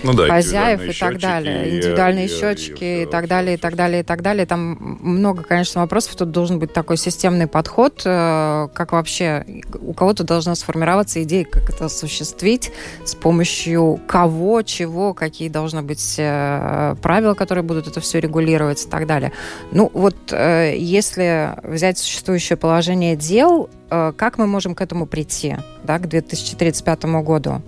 ну, 0.03 0.13
да, 0.13 0.27
хозяев 0.27 0.81
и 0.81 0.93
так 0.93 1.19
далее, 1.19 1.77
индивидуальные 1.77 2.25
и, 2.25 2.29
счетчики 2.29 2.83
и, 2.83 2.99
и, 2.99 3.03
и 3.03 3.05
так 3.05 3.27
далее, 3.27 3.55
и 3.55 3.57
так 3.57 3.75
далее, 3.75 4.01
и 4.01 4.03
так 4.03 4.21
далее. 4.21 4.45
Там 4.45 4.97
много, 5.01 5.43
конечно, 5.43 5.81
вопросов. 5.81 6.15
Тут 6.15 6.31
должен 6.31 6.59
быть 6.59 6.73
такой 6.73 6.97
системный 6.97 7.47
подход, 7.47 8.01
э, 8.05 8.67
как 8.73 8.91
вообще 8.91 9.45
у 9.81 9.93
кого-то 9.93 10.23
должна 10.23 10.55
сформироваться 10.55 11.21
идея, 11.23 11.45
как 11.45 11.69
это 11.69 11.85
осуществить, 11.85 12.71
с 13.05 13.15
помощью 13.15 13.99
кого, 14.07 14.61
чего, 14.61 15.13
какие 15.13 15.49
должны 15.49 15.81
быть 15.81 16.15
э, 16.17 16.95
правила, 17.01 17.33
которые 17.33 17.63
будут 17.63 17.87
это 17.87 17.99
все 18.01 18.19
регулировать 18.19 18.85
и 18.85 18.89
так 18.89 19.07
далее. 19.07 19.31
Ну 19.71 19.89
вот 19.93 20.15
э, 20.31 20.75
если 20.77 21.55
взять 21.63 21.97
существующее 21.97 22.57
положение 22.57 23.15
дел, 23.15 23.69
как 23.89 24.37
мы 24.37 24.45
можем 24.45 24.75
к 24.75 24.81
этому 24.81 25.07
прийти, 25.07 25.57
да, 25.83 25.97
к 25.97 26.07
2035 26.07 27.05
году? 27.23 27.63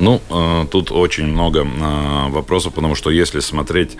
Ну, 0.00 0.20
э, 0.30 0.66
тут 0.70 0.90
очень 0.90 1.26
много 1.26 1.60
э, 1.60 2.28
вопросов, 2.30 2.74
потому 2.74 2.94
что 2.94 3.10
если 3.10 3.40
смотреть 3.40 3.96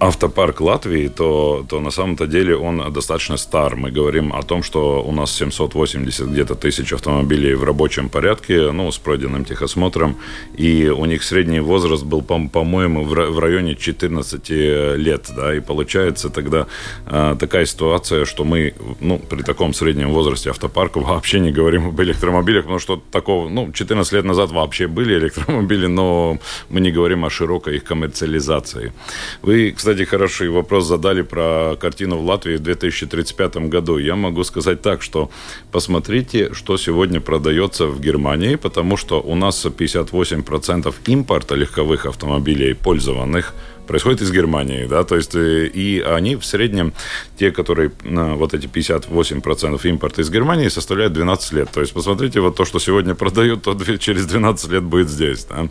автопарк 0.00 0.60
Латвии, 0.62 1.08
то, 1.08 1.64
то 1.68 1.78
на 1.80 1.90
самом-то 1.90 2.26
деле 2.26 2.56
он 2.56 2.92
достаточно 2.92 3.36
стар. 3.36 3.76
Мы 3.76 3.90
говорим 3.90 4.32
о 4.32 4.42
том, 4.42 4.62
что 4.62 5.02
у 5.02 5.12
нас 5.12 5.30
780 5.32 6.26
где-то 6.26 6.54
тысяч 6.54 6.92
автомобилей 6.92 7.54
в 7.54 7.64
рабочем 7.64 8.08
порядке, 8.08 8.72
ну, 8.72 8.90
с 8.90 8.98
пройденным 8.98 9.44
техосмотром, 9.44 10.16
и 10.56 10.88
у 10.88 11.04
них 11.04 11.22
средний 11.22 11.60
возраст 11.60 12.02
был, 12.04 12.22
по-моему, 12.22 13.04
в 13.04 13.38
районе 13.38 13.76
14 13.76 14.50
лет, 14.96 15.30
да, 15.36 15.54
и 15.54 15.60
получается 15.60 16.30
тогда 16.30 16.66
э, 17.06 17.36
такая 17.38 17.66
ситуация, 17.66 18.24
что 18.24 18.44
мы, 18.44 18.72
ну, 19.00 19.18
при 19.18 19.42
таком 19.42 19.74
среднем 19.74 20.12
возрасте 20.12 20.50
автопарка 20.50 20.98
вообще 21.00 21.40
не 21.40 21.52
говорим 21.52 21.88
об 21.88 22.00
электромобилях, 22.00 22.62
потому 22.62 22.78
что 22.78 23.02
такого, 23.10 23.50
ну, 23.50 23.70
14 23.70 24.12
лет 24.14 24.24
назад 24.24 24.50
вообще 24.50 24.86
были 24.86 25.18
электромобили, 25.18 25.86
но 25.86 26.38
мы 26.70 26.80
не 26.80 26.90
говорим 26.90 27.26
о 27.26 27.30
широкой 27.30 27.76
их 27.76 27.84
коммерциализации. 27.84 28.94
Вы, 29.42 29.74
кстати, 29.76 29.89
хороший 30.04 30.48
вопрос 30.48 30.86
задали 30.86 31.22
про 31.22 31.76
картину 31.80 32.16
в 32.16 32.24
Латвии 32.24 32.56
в 32.56 32.60
2035 32.60 33.56
году. 33.68 33.98
Я 33.98 34.16
могу 34.16 34.44
сказать 34.44 34.82
так, 34.82 35.02
что 35.02 35.30
посмотрите, 35.72 36.54
что 36.54 36.76
сегодня 36.76 37.20
продается 37.20 37.86
в 37.86 38.00
Германии, 38.00 38.56
потому 38.56 38.96
что 38.96 39.20
у 39.20 39.34
нас 39.34 39.66
58% 39.66 40.94
импорта 41.06 41.54
легковых 41.54 42.06
автомобилей 42.06 42.74
пользованных– 42.74 43.54
происходит 43.86 44.22
из 44.22 44.30
Германии, 44.32 44.86
да, 44.86 45.04
то 45.04 45.16
есть 45.16 45.34
э, 45.34 45.66
и 45.66 46.00
они 46.00 46.36
в 46.36 46.44
среднем, 46.44 46.92
те, 47.36 47.50
которые, 47.50 47.92
вот 48.04 48.54
эти 48.54 48.66
58% 48.66 49.80
импорта 49.88 50.22
из 50.22 50.30
Германии 50.30 50.68
составляют 50.68 51.12
12 51.12 51.52
лет, 51.52 51.70
то 51.70 51.80
есть 51.80 51.92
посмотрите, 51.92 52.40
вот 52.40 52.56
то, 52.56 52.64
что 52.64 52.78
сегодня 52.78 53.14
продают, 53.14 53.62
то 53.62 53.76
через 53.98 54.26
12 54.26 54.70
лет 54.70 54.82
будет 54.82 55.08
здесь, 55.08 55.44
да. 55.44 55.68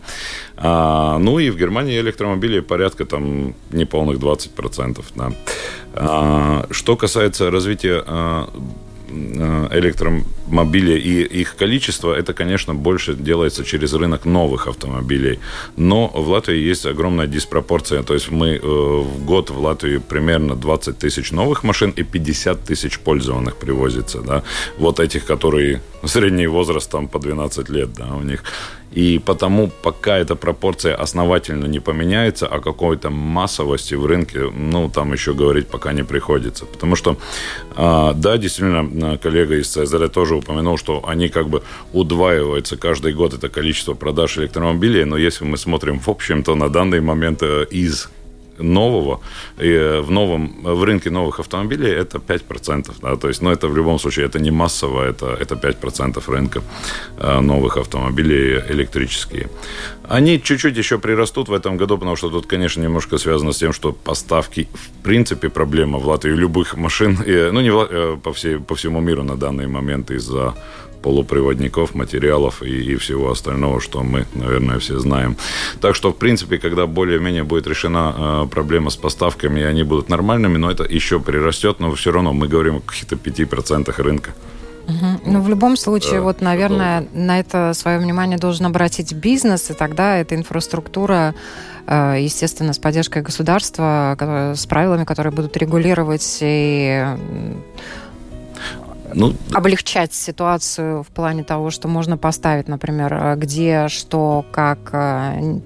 А, 0.57 1.17
ну 1.19 1.39
и 1.39 1.49
в 1.49 1.57
Германии 1.57 1.99
электромобилей 1.99 2.61
порядка 2.61 3.05
там 3.05 3.53
неполных 3.71 4.17
20%, 4.17 5.03
да. 5.15 5.31
А, 5.93 6.67
что 6.71 6.95
касается 6.95 7.51
развития 7.51 8.03
а, 8.05 8.49
Электромобилей 10.49 10.97
и 10.97 11.41
их 11.41 11.55
количество, 11.55 12.13
это, 12.13 12.33
конечно, 12.33 12.75
больше 12.75 13.13
делается 13.13 13.63
через 13.63 13.93
рынок 13.93 14.25
новых 14.25 14.67
автомобилей. 14.67 15.39
Но 15.77 16.07
в 16.07 16.29
Латвии 16.29 16.69
есть 16.69 16.85
огромная 16.85 17.27
диспропорция. 17.27 18.03
То 18.03 18.13
есть 18.13 18.31
мы 18.31 18.55
э, 18.55 18.59
в 18.61 19.25
год 19.25 19.49
в 19.49 19.59
Латвии 19.59 19.97
примерно 19.97 20.55
20 20.55 20.97
тысяч 20.97 21.31
новых 21.31 21.63
машин 21.63 21.93
и 21.99 22.03
50 22.03 22.63
тысяч 22.63 22.99
пользованных 22.99 23.55
привозится. 23.55 24.21
Да? 24.21 24.43
Вот 24.77 24.99
этих, 24.99 25.25
которые 25.25 25.81
средний 26.05 26.47
возраст 26.47 26.91
там 26.91 27.07
по 27.07 27.19
12 27.19 27.69
лет 27.69 27.93
да, 27.93 28.15
у 28.15 28.21
них. 28.21 28.43
И 28.91 29.19
потому, 29.19 29.69
пока 29.83 30.17
эта 30.17 30.35
пропорция 30.35 30.95
основательно 30.95 31.67
не 31.67 31.79
поменяется, 31.79 32.47
о 32.47 32.59
какой-то 32.59 33.09
массовости 33.09 33.95
в 33.95 34.05
рынке, 34.05 34.49
ну, 34.51 34.89
там 34.89 35.13
еще 35.13 35.33
говорить 35.33 35.67
пока 35.67 35.93
не 35.93 36.03
приходится. 36.03 36.65
Потому 36.65 36.95
что, 36.95 37.17
а, 37.75 38.13
да, 38.13 38.37
действительно, 38.37 39.17
коллега 39.17 39.55
из 39.55 39.67
ЦСДР 39.67 40.09
тоже 40.09 40.35
упомянул, 40.39 40.77
что 40.77 41.07
они 41.07 41.29
как 41.29 41.49
бы 41.49 41.63
удваиваются 41.93 42.77
каждый 42.77 43.13
год 43.13 43.33
это 43.33 43.49
количество 43.49 43.93
продаж 43.93 44.37
электромобилей, 44.37 45.05
но 45.05 45.17
если 45.17 45.45
мы 45.45 45.57
смотрим 45.57 45.99
в 45.99 46.09
общем, 46.09 46.43
то 46.43 46.55
на 46.55 46.69
данный 46.69 47.01
момент 47.01 47.43
э, 47.43 47.65
из 47.69 48.09
нового, 48.59 49.21
и 49.57 50.01
в, 50.01 50.11
новом, 50.11 50.63
в 50.63 50.83
рынке 50.83 51.09
новых 51.09 51.39
автомобилей 51.39 51.91
это 51.91 52.17
5%. 52.17 52.93
Да, 53.01 53.15
то 53.15 53.27
есть, 53.27 53.41
ну, 53.41 53.51
это 53.51 53.67
в 53.67 53.75
любом 53.77 53.99
случае, 53.99 54.25
это 54.25 54.39
не 54.39 54.51
массово, 54.51 55.03
это, 55.03 55.37
это 55.39 55.55
5% 55.55 56.23
рынка 56.31 56.61
э, 57.17 57.39
новых 57.39 57.77
автомобилей 57.77 58.61
электрические. 58.69 59.49
Они 60.09 60.41
чуть-чуть 60.41 60.77
еще 60.77 60.97
прирастут 60.97 61.49
в 61.49 61.53
этом 61.53 61.77
году, 61.77 61.97
потому 61.97 62.15
что 62.15 62.29
тут, 62.29 62.47
конечно, 62.47 62.81
немножко 62.81 63.17
связано 63.17 63.51
с 63.51 63.57
тем, 63.57 63.73
что 63.73 63.91
поставки, 63.91 64.67
в 64.73 65.03
принципе, 65.03 65.49
проблема 65.49 65.99
в 65.99 66.07
Латвии 66.07 66.31
любых 66.31 66.77
машин, 66.77 67.17
и, 67.27 67.51
ну, 67.51 67.61
не 67.61 67.71
в, 67.71 67.87
э, 67.89 68.17
по, 68.23 68.31
всей, 68.33 68.57
по 68.57 68.75
всему 68.75 69.01
миру 69.01 69.23
на 69.23 69.35
данный 69.35 69.67
момент 69.67 70.11
из-за 70.11 70.53
полупроводников, 71.01 71.95
материалов 71.95 72.63
и, 72.63 72.93
и 72.93 72.95
всего 72.95 73.31
остального, 73.31 73.81
что 73.81 74.03
мы, 74.03 74.25
наверное, 74.33 74.79
все 74.79 74.99
знаем. 74.99 75.35
Так 75.81 75.95
что, 75.95 76.11
в 76.11 76.17
принципе, 76.17 76.57
когда 76.57 76.85
более-менее 76.85 77.43
будет 77.43 77.67
решена 77.67 78.15
э, 78.17 78.47
проблема 78.51 78.89
с 78.89 78.95
поставками, 78.95 79.61
и 79.61 79.63
они 79.63 79.83
будут 79.83 80.09
нормальными, 80.09 80.57
но 80.57 80.71
это 80.71 80.83
еще 80.83 81.19
прирастет, 81.19 81.79
но 81.79 81.93
все 81.95 82.11
равно 82.11 82.33
мы 82.33 82.47
говорим 82.47 82.77
о 82.77 82.79
каких-то 82.81 83.15
5% 83.15 84.01
рынка. 84.01 84.33
Угу. 84.89 85.31
Ну, 85.31 85.41
в 85.41 85.49
любом 85.49 85.77
случае, 85.77 86.15
да, 86.15 86.21
вот, 86.21 86.41
наверное, 86.41 87.01
долго. 87.01 87.17
на 87.17 87.39
это 87.39 87.73
свое 87.73 87.99
внимание 87.99 88.37
должен 88.37 88.65
обратить 88.65 89.13
бизнес, 89.13 89.69
и 89.69 89.73
тогда 89.73 90.17
эта 90.17 90.35
инфраструктура, 90.35 91.35
э, 91.85 92.17
естественно, 92.19 92.73
с 92.73 92.79
поддержкой 92.79 93.21
государства, 93.21 94.17
с 94.55 94.65
правилами, 94.65 95.03
которые 95.03 95.31
будут 95.31 95.55
регулировать 95.57 96.39
и 96.41 97.05
ну, 99.13 99.33
облегчать 99.53 100.13
ситуацию 100.13 101.03
в 101.03 101.07
плане 101.07 101.43
того, 101.43 101.69
что 101.71 101.87
можно 101.87 102.17
поставить, 102.17 102.67
например, 102.67 103.13
э, 103.13 103.35
где, 103.35 103.87
что, 103.87 104.45
как. 104.51 104.89
Э, 104.93 105.59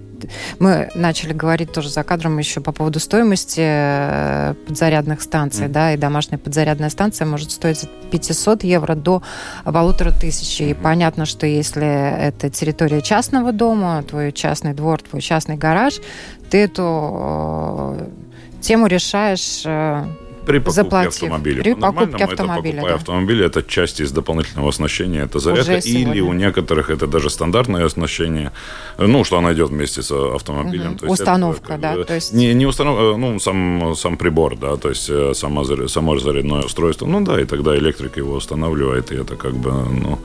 мы 0.58 0.90
начали 0.96 1.34
говорить 1.34 1.74
тоже 1.74 1.90
за 1.90 2.04
кадром 2.04 2.38
еще 2.38 2.62
по 2.62 2.72
поводу 2.72 3.00
стоимости 3.02 3.62
э, 3.62 4.54
подзарядных 4.68 5.22
станций, 5.22 5.66
mm. 5.66 5.70
да, 5.70 5.94
и 5.94 5.98
домашняя 5.98 6.38
подзарядная 6.38 6.90
станция 6.90 7.28
может 7.28 7.52
стоить 7.52 7.84
от 7.84 8.10
500 8.10 8.64
евро 8.64 8.96
до 8.96 9.22
полутора 9.66 10.12
тысяч. 10.12 10.62
И 10.62 10.74
понятно, 10.74 11.26
что 11.26 11.46
если 11.46 11.86
это 11.86 12.50
территория 12.50 13.02
частного 13.02 13.52
дома, 13.52 14.02
твой 14.04 14.32
частный 14.32 14.74
двор, 14.74 15.02
твой 15.02 15.22
частный 15.22 15.58
гараж, 15.58 15.96
ты 16.50 16.60
эту 16.60 17.98
тему 18.62 18.88
решаешь 18.88 19.66
при 20.46 20.60
покупке 20.60 20.84
заплатив. 20.84 21.24
автомобиля. 21.24 21.64
При 21.64 21.74
покупке 21.74 22.24
автомобиля, 22.24 22.80
это 22.80 22.88
да. 22.88 22.96
автомобиль, 22.96 23.44
это 23.44 23.64
часть 23.64 24.00
из 24.00 24.12
дополнительного 24.12 24.70
оснащения, 24.70 25.24
это 25.24 25.40
зарядка. 25.40 25.76
Или 25.76 26.22
у 26.22 26.34
некоторых 26.34 26.90
это 26.90 27.08
даже 27.08 27.30
стандартное 27.30 27.86
оснащение, 27.86 28.52
ну, 28.98 29.24
что 29.24 29.38
она 29.38 29.54
идет 29.54 29.70
вместе 29.70 30.02
с 30.02 30.12
автомобилем. 30.12 30.92
Угу. 30.92 31.00
То 31.00 31.06
есть 31.06 31.20
Установка, 31.22 31.74
это, 31.74 31.82
да. 31.82 32.04
То 32.04 32.16
есть... 32.16 32.34
Не, 32.34 32.54
не 32.54 32.66
установка, 32.66 33.18
ну, 33.18 33.40
сам, 33.40 33.96
сам 33.96 34.18
прибор, 34.18 34.58
да, 34.58 34.78
то 34.78 34.90
есть 34.90 35.10
э, 35.10 35.34
само, 35.34 35.64
само 35.88 36.20
зарядное 36.20 36.64
устройство. 36.64 37.06
Ну 37.06 37.22
да, 37.22 37.40
и 37.42 37.46
тогда 37.46 37.78
электрик 37.78 38.18
его 38.18 38.34
устанавливает, 38.34 39.12
и 39.12 39.16
это 39.16 39.36
как 39.36 39.54
бы, 39.54 39.72
ну... 39.72 40.20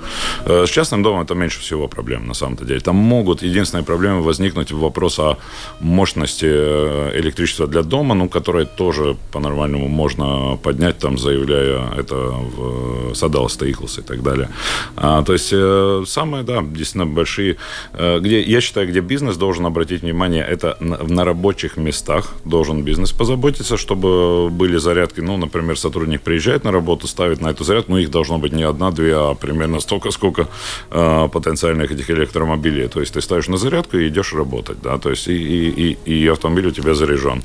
Э, 0.46 0.64
с 0.66 0.70
частным 0.70 1.02
домом 1.02 1.22
это 1.22 1.34
меньше 1.34 1.60
всего 1.60 1.88
проблем, 1.88 2.26
на 2.26 2.34
самом-то 2.34 2.64
деле. 2.64 2.80
Там 2.80 2.96
могут, 2.96 3.42
единственная 3.42 3.84
проблема 3.84 4.20
возникнуть 4.20 4.72
вопрос 4.72 5.18
о 5.18 5.36
мощности 5.80 6.46
э, 6.48 7.20
электричества 7.20 7.66
для 7.66 7.82
дома, 7.82 8.14
ну, 8.14 8.28
которая 8.28 8.64
тоже 8.64 9.16
по-нормальному 9.32 9.88
может 9.88 10.07
можно 10.08 10.56
поднять, 10.56 10.98
там, 10.98 11.18
заявляя 11.18 11.92
это 11.96 12.14
в 12.16 13.14
Садал 13.14 13.48
Стейклс 13.48 13.98
и 13.98 14.02
так 14.02 14.22
далее. 14.22 14.48
А, 14.96 15.22
то 15.22 15.32
есть 15.32 15.50
э, 15.52 16.04
самые, 16.06 16.44
да, 16.44 16.62
действительно 16.62 17.06
большие, 17.06 17.56
э, 17.92 18.18
где, 18.20 18.40
я 18.40 18.60
считаю, 18.60 18.88
где 18.88 19.00
бизнес 19.00 19.36
должен 19.36 19.66
обратить 19.66 20.02
внимание, 20.02 20.42
это 20.42 20.76
на, 20.80 20.96
на 20.96 21.24
рабочих 21.24 21.76
местах 21.76 22.34
должен 22.44 22.84
бизнес 22.84 23.12
позаботиться, 23.12 23.76
чтобы 23.76 24.48
были 24.50 24.78
зарядки, 24.78 25.20
ну, 25.20 25.36
например, 25.36 25.78
сотрудник 25.78 26.22
приезжает 26.22 26.64
на 26.64 26.72
работу, 26.72 27.06
ставит 27.06 27.40
на 27.40 27.48
эту 27.48 27.64
зарядку, 27.64 27.92
ну, 27.92 27.98
их 27.98 28.10
должно 28.10 28.38
быть 28.38 28.52
не 28.52 28.62
одна, 28.62 28.90
две, 28.90 29.14
а 29.14 29.34
примерно 29.34 29.80
столько, 29.80 30.10
сколько 30.10 30.48
э, 30.90 31.28
потенциальных 31.28 31.92
этих 31.92 32.10
электромобилей. 32.10 32.88
То 32.88 33.00
есть 33.00 33.12
ты 33.12 33.20
ставишь 33.20 33.48
на 33.48 33.56
зарядку 33.56 33.98
и 33.98 34.08
идешь 34.08 34.32
работать, 34.32 34.78
да, 34.82 34.98
то 34.98 35.10
есть 35.10 35.28
и, 35.28 35.32
и, 35.32 35.98
и, 36.06 36.24
и 36.24 36.28
автомобиль 36.28 36.66
у 36.66 36.70
тебя 36.70 36.94
заряжен, 36.94 37.42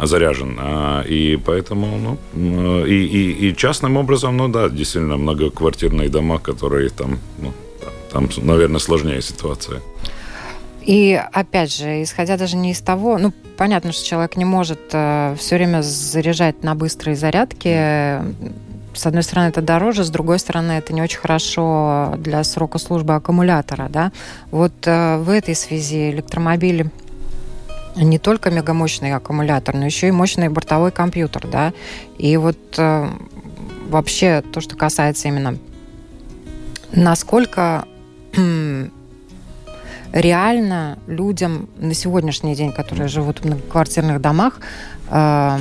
заряжен. 0.00 0.56
А, 0.58 1.02
и 1.02 1.36
поэтому 1.36 2.18
ну, 2.34 2.84
и, 2.86 3.04
и, 3.04 3.48
и 3.48 3.56
частным 3.56 3.96
образом, 3.96 4.36
ну 4.36 4.48
да, 4.48 4.68
действительно 4.68 5.16
многоквартирные 5.16 6.08
дома, 6.08 6.38
которые 6.38 6.90
там, 6.90 7.18
ну, 7.38 7.52
там, 8.12 8.28
наверное, 8.38 8.80
сложнее 8.80 9.22
ситуация. 9.22 9.80
И 10.82 11.20
опять 11.32 11.72
же, 11.74 12.02
исходя 12.02 12.36
даже 12.36 12.56
не 12.56 12.72
из 12.72 12.80
того, 12.80 13.18
ну, 13.18 13.32
понятно, 13.56 13.92
что 13.92 14.04
человек 14.04 14.36
не 14.36 14.44
может 14.44 14.80
э, 14.92 15.36
все 15.38 15.56
время 15.56 15.82
заряжать 15.82 16.64
на 16.64 16.74
быстрые 16.74 17.14
зарядки. 17.14 18.20
С 18.92 19.06
одной 19.06 19.22
стороны, 19.22 19.48
это 19.48 19.62
дороже, 19.62 20.04
с 20.04 20.10
другой 20.10 20.38
стороны, 20.38 20.72
это 20.72 20.92
не 20.92 21.00
очень 21.00 21.18
хорошо 21.18 22.14
для 22.18 22.42
срока 22.44 22.78
службы 22.78 23.14
аккумулятора, 23.14 23.88
да. 23.88 24.12
Вот 24.50 24.72
э, 24.86 25.18
в 25.18 25.30
этой 25.30 25.54
связи 25.54 26.10
электромобили 26.10 26.90
не 27.96 28.18
только 28.18 28.50
мегамощный 28.50 29.12
аккумулятор, 29.14 29.74
но 29.74 29.84
еще 29.84 30.08
и 30.08 30.12
мощный 30.12 30.48
бортовой 30.48 30.92
компьютер, 30.92 31.46
да. 31.46 31.72
И 32.18 32.36
вот 32.36 32.58
э, 32.78 33.08
вообще 33.88 34.42
то, 34.52 34.60
что 34.60 34.76
касается 34.76 35.28
именно 35.28 35.58
насколько 36.92 37.86
реально 40.12 40.98
людям 41.06 41.68
на 41.78 41.94
сегодняшний 41.94 42.54
день, 42.54 42.72
которые 42.72 43.08
живут 43.08 43.40
в 43.40 43.44
многоквартирных 43.44 44.20
домах, 44.20 44.60
э, 45.10 45.58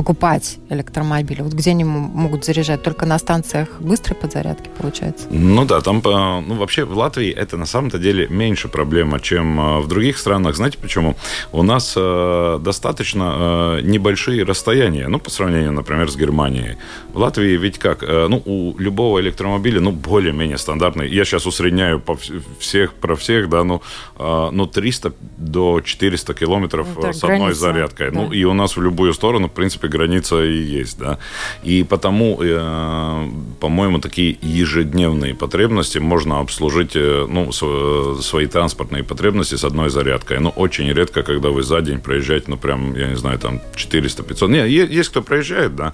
покупать 0.00 0.58
электромобили? 0.70 1.42
Вот 1.42 1.52
где 1.52 1.72
они 1.72 1.84
могут 1.84 2.46
заряжать? 2.46 2.82
Только 2.82 3.04
на 3.04 3.18
станциях 3.18 3.68
быстрой 3.80 4.16
подзарядки, 4.16 4.70
получается? 4.78 5.26
Ну 5.30 5.66
да, 5.66 5.82
там, 5.82 6.00
ну 6.02 6.54
вообще 6.54 6.84
в 6.84 6.96
Латвии 6.96 7.30
это 7.30 7.58
на 7.58 7.66
самом-то 7.66 7.98
деле 7.98 8.26
меньше 8.28 8.68
проблема, 8.68 9.20
чем 9.20 9.60
э, 9.60 9.80
в 9.80 9.88
других 9.88 10.16
странах. 10.16 10.56
Знаете 10.56 10.78
почему? 10.78 11.16
У 11.52 11.62
нас 11.62 11.92
э, 11.96 12.58
достаточно 12.62 13.78
э, 13.78 13.80
небольшие 13.82 14.42
расстояния, 14.42 15.06
ну, 15.08 15.18
по 15.18 15.28
сравнению, 15.28 15.72
например, 15.72 16.10
с 16.10 16.16
Германией. 16.16 16.78
В 17.12 17.18
Латвии 17.18 17.58
ведь 17.58 17.78
как? 17.78 18.00
Ну, 18.00 18.42
у 18.46 18.78
любого 18.78 19.20
электромобиля, 19.20 19.80
ну, 19.80 19.92
более-менее 19.92 20.56
стандартный. 20.56 21.10
Я 21.10 21.26
сейчас 21.26 21.46
усредняю 21.46 22.00
по 22.00 22.16
всех, 22.58 22.94
про 22.94 23.16
всех, 23.16 23.50
да, 23.50 23.64
ну, 23.64 23.82
ну 24.18 24.66
300 24.66 25.12
до 25.36 25.82
400 25.82 26.32
километров 26.34 26.86
это 26.96 27.08
ну, 27.08 27.12
с 27.12 27.24
одной 27.24 27.38
граница, 27.38 27.60
зарядкой. 27.60 28.10
Да. 28.10 28.20
Ну, 28.20 28.32
и 28.32 28.44
у 28.44 28.54
нас 28.54 28.76
в 28.76 28.82
любую 28.82 29.12
сторону, 29.12 29.48
в 29.48 29.52
принципе, 29.52 29.89
граница 29.90 30.42
и 30.44 30.80
есть, 30.80 30.98
да. 30.98 31.18
И 31.66 31.84
потому, 31.84 32.38
э, 32.40 33.28
по-моему, 33.60 33.98
такие 33.98 34.38
ежедневные 34.42 35.34
потребности 35.34 35.98
можно 35.98 36.40
обслужить, 36.40 36.96
э, 36.96 37.26
ну, 37.28 37.52
свои 37.52 38.46
транспортные 38.46 39.02
потребности 39.02 39.56
с 39.56 39.64
одной 39.64 39.90
зарядкой. 39.90 40.40
Ну, 40.40 40.50
очень 40.56 40.92
редко, 40.92 41.22
когда 41.22 41.48
вы 41.48 41.62
за 41.62 41.80
день 41.80 41.98
проезжаете, 42.00 42.46
ну, 42.48 42.56
прям, 42.56 42.96
я 42.96 43.08
не 43.08 43.16
знаю, 43.16 43.38
там 43.38 43.60
400-500. 43.76 44.48
Не, 44.48 44.68
есть 44.68 45.10
кто 45.10 45.22
проезжает, 45.22 45.76
да. 45.76 45.92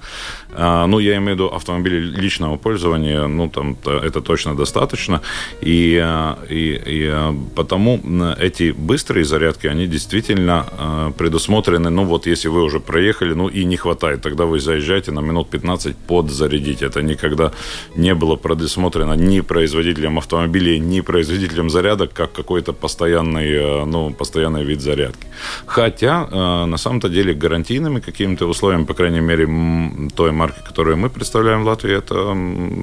А, 0.53 0.87
ну, 0.87 1.01
я 1.01 1.17
имею 1.17 1.31
в 1.31 1.35
виду 1.35 1.47
автомобили 1.47 2.21
личного 2.21 2.57
пользования, 2.57 3.27
ну, 3.27 3.49
там, 3.49 3.77
это 3.85 4.21
точно 4.21 4.55
достаточно. 4.55 5.21
И, 5.63 6.01
э, 6.03 6.35
и, 6.51 6.83
и 6.87 7.13
потому 7.55 8.01
эти 8.39 8.73
быстрые 8.73 9.25
зарядки, 9.25 9.67
они 9.67 9.87
действительно 9.87 11.13
предусмотрены, 11.19 11.91
ну, 11.91 12.05
вот 12.05 12.27
если 12.27 12.49
вы 12.49 12.63
уже 12.63 12.81
проехали, 12.81 13.35
ну, 13.35 13.49
и 13.49 13.65
не 13.65 13.77
хватает, 13.77 13.86
тогда 13.95 14.45
вы 14.45 14.61
заезжаете 14.61 15.13
на 15.13 15.21
минут 15.21 15.51
15 15.51 15.97
подзарядить. 15.97 16.83
Это 16.83 17.03
никогда 17.03 17.53
не 17.97 18.15
было 18.15 18.37
предусмотрено 18.37 19.15
ни 19.15 19.41
производителем 19.41 20.19
автомобилей, 20.19 20.79
ни 20.79 21.01
производителем 21.01 21.71
зарядок, 21.71 22.13
как 22.13 22.33
какой-то 22.33 22.73
постоянный, 22.73 23.53
э, 23.53 23.85
ну, 23.85 24.13
постоянный 24.13 24.65
вид 24.65 24.81
зарядки. 24.81 25.27
Хотя, 25.67 26.29
э, 26.31 26.67
на 26.67 26.77
самом-то 26.77 27.09
деле, 27.09 27.35
гарантийными 27.35 28.01
какими-то 28.01 28.47
условиями, 28.47 28.85
по 28.85 28.95
крайней 28.95 29.21
мере, 29.21 29.47
той 30.15 30.33
марки, 30.33 30.61
которую 30.67 30.97
мы 30.97 31.11
представляем 31.11 31.63
в 31.63 31.67
Латвии, 31.67 31.97
это, 31.97 32.37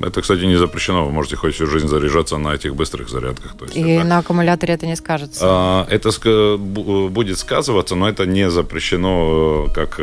это 0.07 0.21
кстати, 0.21 0.45
не 0.45 0.57
запрещено. 0.57 1.05
Вы 1.05 1.11
можете 1.11 1.35
хоть 1.35 1.55
всю 1.55 1.67
жизнь 1.67 1.87
заряжаться 1.87 2.37
на 2.37 2.53
этих 2.53 2.75
быстрых 2.75 3.09
зарядках. 3.09 3.55
То 3.57 3.65
есть 3.65 3.77
и 3.77 3.81
это, 3.81 4.07
на 4.07 4.17
аккумуляторе 4.19 4.73
это 4.73 4.87
не 4.87 4.95
скажется? 4.95 5.41
А, 5.43 5.87
это 5.89 6.57
будет 6.57 7.37
сказываться, 7.37 7.95
но 7.95 8.09
это 8.09 8.25
не 8.25 8.49
запрещено 8.49 9.67
э, 9.67 9.73
как 9.73 9.99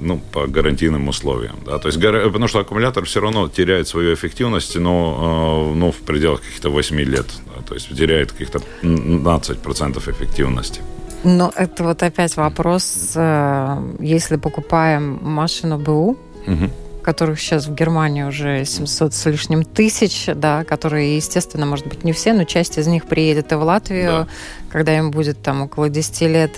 ну, 0.00 0.20
по 0.32 0.46
гарантийным 0.46 1.08
условиям. 1.08 1.56
Да? 1.64 1.78
То 1.78 1.88
есть, 1.88 2.00
потому 2.00 2.48
что 2.48 2.60
аккумулятор 2.60 3.04
все 3.04 3.20
равно 3.20 3.48
теряет 3.48 3.88
свою 3.88 4.14
эффективность, 4.14 4.76
но 4.76 5.72
ну, 5.74 5.90
в 5.90 5.96
пределах 5.96 6.40
каких-то 6.40 6.70
8 6.70 7.00
лет. 7.00 7.26
Да? 7.46 7.62
То 7.62 7.74
есть 7.74 7.88
теряет 7.96 8.32
каких-то 8.32 8.60
15% 8.82 10.10
эффективности. 10.10 10.80
Но 11.24 11.52
это 11.56 11.84
вот 11.84 12.02
опять 12.02 12.36
вопрос, 12.36 13.12
э, 13.16 13.82
если 13.98 14.36
покупаем 14.36 15.18
машину 15.22 15.78
БУ, 15.78 16.16
угу 16.46 16.70
которых 17.08 17.40
сейчас 17.40 17.66
в 17.66 17.74
Германии 17.74 18.22
уже 18.22 18.66
700 18.66 19.14
с 19.14 19.24
лишним 19.30 19.64
тысяч, 19.64 20.26
да, 20.34 20.62
которые, 20.62 21.16
естественно, 21.16 21.64
может 21.64 21.86
быть, 21.86 22.04
не 22.04 22.12
все, 22.12 22.34
но 22.34 22.44
часть 22.44 22.76
из 22.76 22.86
них 22.86 23.06
приедет 23.06 23.50
и 23.50 23.54
в 23.54 23.62
Латвию, 23.62 24.10
да. 24.10 24.28
когда 24.68 24.98
им 24.98 25.10
будет 25.10 25.40
там 25.40 25.62
около 25.62 25.88
10 25.88 26.20
лет. 26.28 26.50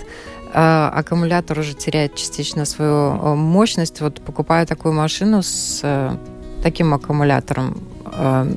А, 0.53 0.89
аккумулятор 0.89 1.59
уже 1.59 1.73
теряет 1.73 2.15
частично 2.15 2.65
свою 2.65 3.15
э, 3.15 3.35
мощность. 3.35 4.01
Вот 4.01 4.21
покупая 4.21 4.65
такую 4.65 4.93
машину 4.93 5.41
с 5.43 5.79
э, 5.83 6.11
таким 6.61 6.93
аккумулятором, 6.93 7.81
э, 8.05 8.53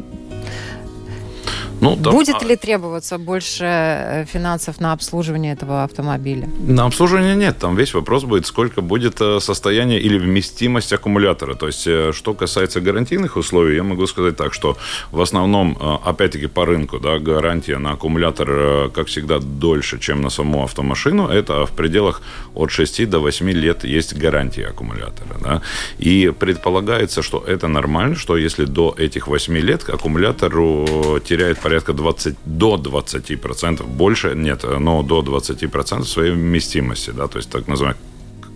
ну, 1.85 1.97
да, 1.97 2.11
Будет 2.11 2.42
а... 2.42 2.44
ли 2.47 2.57
требоваться 2.57 3.18
больше 3.18 3.64
э, 3.64 4.25
финансов 4.25 4.81
на 4.81 4.92
обслуживание 4.92 5.53
этого 5.53 5.85
автомобиля? 5.85 6.49
На 6.66 6.87
обслуживание 6.87 7.37
нет. 7.37 7.59
Там 7.59 7.77
весь 7.77 7.92
вопрос 7.92 8.25
будет, 8.25 8.47
сколько 8.47 8.81
будет 8.81 9.20
э, 9.20 9.38
состояние 9.40 10.01
или 10.01 10.18
вместимость 10.18 10.92
аккумулятора. 10.94 11.55
То 11.55 11.66
есть, 11.66 11.87
э, 11.87 12.12
что 12.14 12.33
касается 12.33 12.81
гарантийных 12.81 13.37
условий, 13.37 13.77
я 13.77 13.83
могу 13.83 14.07
сказать 14.07 14.37
так, 14.37 14.55
что 14.55 14.79
в 15.12 15.20
основном, 15.20 15.77
опять-таки, 16.05 16.47
по 16.47 16.64
рынку, 16.64 16.99
да, 16.99 17.18
гарантия 17.18 17.79
на 17.79 17.92
аккумулятор, 17.92 18.90
как 18.90 19.07
всегда, 19.09 19.38
дольше, 19.38 19.99
чем 19.99 20.23
на 20.23 20.31
саму 20.31 20.62
автомашину. 20.62 21.29
Это 21.29 21.66
в 21.66 21.73
пределах 21.73 22.23
от 22.55 22.70
6 22.70 23.11
до 23.11 23.18
8 23.18 23.51
лет 23.51 23.85
есть 23.85 24.14
гарантия 24.16 24.68
аккумулятора. 24.68 25.38
Да? 25.42 25.62
И 25.99 26.33
предполагается, 26.38 27.23
что 27.23 27.44
это 27.47 27.68
нормально, 27.68 28.16
что 28.16 28.38
если 28.38 28.64
до 28.64 28.94
этих 28.99 29.29
8 29.29 29.59
лет 29.59 29.88
аккумулятору 29.88 31.20
теряет 31.29 31.59
порядка 31.59 31.73
20, 31.82 32.37
до 32.44 32.76
20%, 32.76 33.87
больше 33.87 34.34
нет, 34.34 34.64
но 34.64 35.02
до 35.02 35.22
20% 35.22 36.04
своей 36.04 36.32
вместимости, 36.32 37.10
да, 37.10 37.26
то 37.26 37.38
есть 37.38 37.50
так 37.50 37.66
называемый 37.68 38.00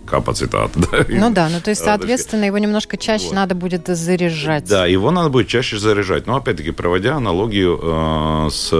капацитат. 0.09 0.71
Да? 0.79 1.05
Ну 1.09 1.29
да, 1.31 1.49
ну 1.49 1.59
то 1.61 1.69
есть, 1.69 1.83
соответственно, 1.83 2.45
его 2.45 2.57
немножко 2.57 2.97
чаще 2.97 3.27
вот. 3.27 3.35
надо 3.35 3.53
будет 3.53 3.87
заряжать. 3.87 4.65
Да, 4.65 4.87
его 4.87 5.11
надо 5.11 5.29
будет 5.29 5.47
чаще 5.47 5.77
заряжать. 5.77 6.25
Но 6.25 6.35
опять-таки, 6.35 6.71
проводя 6.71 7.15
аналогию 7.15 7.79
э, 7.81 8.49
с 8.49 8.71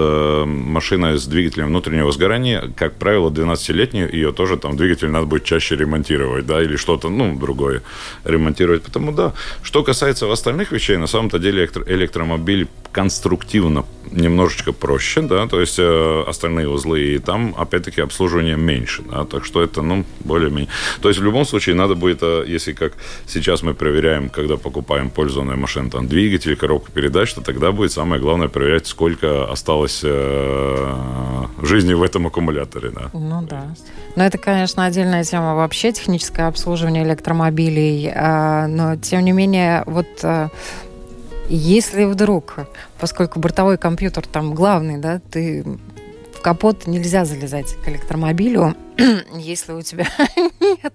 машиной 0.46 1.18
с 1.18 1.26
двигателем 1.26 1.66
внутреннего 1.66 2.10
сгорания, 2.10 2.72
как 2.76 2.94
правило, 2.94 3.30
12-летнюю 3.30 4.12
ее 4.12 4.32
тоже 4.32 4.56
там 4.56 4.76
двигатель 4.76 5.08
надо 5.08 5.26
будет 5.26 5.44
чаще 5.44 5.76
ремонтировать, 5.76 6.46
да, 6.46 6.62
или 6.62 6.76
что-то, 6.76 7.08
ну, 7.10 7.36
другое 7.38 7.82
ремонтировать. 8.24 8.82
Потому 8.82 9.12
да, 9.12 9.34
что 9.62 9.82
касается 9.82 10.30
остальных 10.32 10.72
вещей, 10.72 10.96
на 10.96 11.06
самом-то 11.06 11.38
деле 11.38 11.64
электро- 11.64 11.84
электромобиль 11.86 12.66
конструктивно 12.92 13.84
немножечко 14.10 14.72
проще, 14.72 15.22
да, 15.22 15.46
то 15.46 15.60
есть 15.60 15.78
э, 15.78 16.24
остальные 16.26 16.68
узлы, 16.68 17.00
и 17.14 17.18
там, 17.18 17.54
опять-таки, 17.56 18.00
обслуживание 18.00 18.56
меньше, 18.56 19.02
да, 19.02 19.24
так 19.24 19.44
что 19.44 19.62
это, 19.62 19.82
ну, 19.82 20.04
более-менее. 20.20 20.68
То 21.00 21.08
есть 21.08 21.20
в 21.20 21.24
любом 21.24 21.44
случае 21.44 21.74
надо 21.74 21.94
будет, 21.94 22.18
э, 22.22 22.44
если 22.46 22.72
как 22.72 22.94
сейчас 23.26 23.62
мы 23.62 23.74
проверяем, 23.74 24.28
когда 24.28 24.56
покупаем 24.56 25.10
пользованную 25.10 25.58
машину, 25.58 25.90
там, 25.90 26.08
двигатель, 26.08 26.56
коробку 26.56 26.90
передач, 26.90 27.32
то 27.34 27.40
тогда 27.40 27.72
будет 27.72 27.92
самое 27.92 28.20
главное 28.20 28.48
проверять, 28.48 28.86
сколько 28.86 29.44
осталось 29.50 30.00
э, 30.02 30.94
жизни 31.62 31.94
в 31.94 32.02
этом 32.02 32.26
аккумуляторе, 32.26 32.90
да. 32.90 33.10
Ну 33.12 33.42
да. 33.42 33.74
Но 34.16 34.24
это, 34.24 34.38
конечно, 34.38 34.84
отдельная 34.84 35.24
тема 35.24 35.54
вообще, 35.54 35.92
техническое 35.92 36.48
обслуживание 36.48 37.04
электромобилей, 37.04 38.10
э, 38.12 38.66
но, 38.66 38.96
тем 38.96 39.24
не 39.24 39.32
менее, 39.32 39.84
вот 39.86 40.08
э, 40.24 40.48
если 41.50 42.04
вдруг, 42.04 42.56
поскольку 42.98 43.40
бортовой 43.40 43.76
компьютер 43.76 44.26
там 44.26 44.54
главный, 44.54 44.98
да, 44.98 45.20
ты 45.30 45.64
в 46.32 46.42
капот 46.42 46.86
нельзя 46.86 47.24
залезать 47.24 47.74
к 47.84 47.88
электромобилю, 47.88 48.74
если 49.36 49.72
у 49.72 49.82
тебя 49.82 50.06
нет 50.60 50.94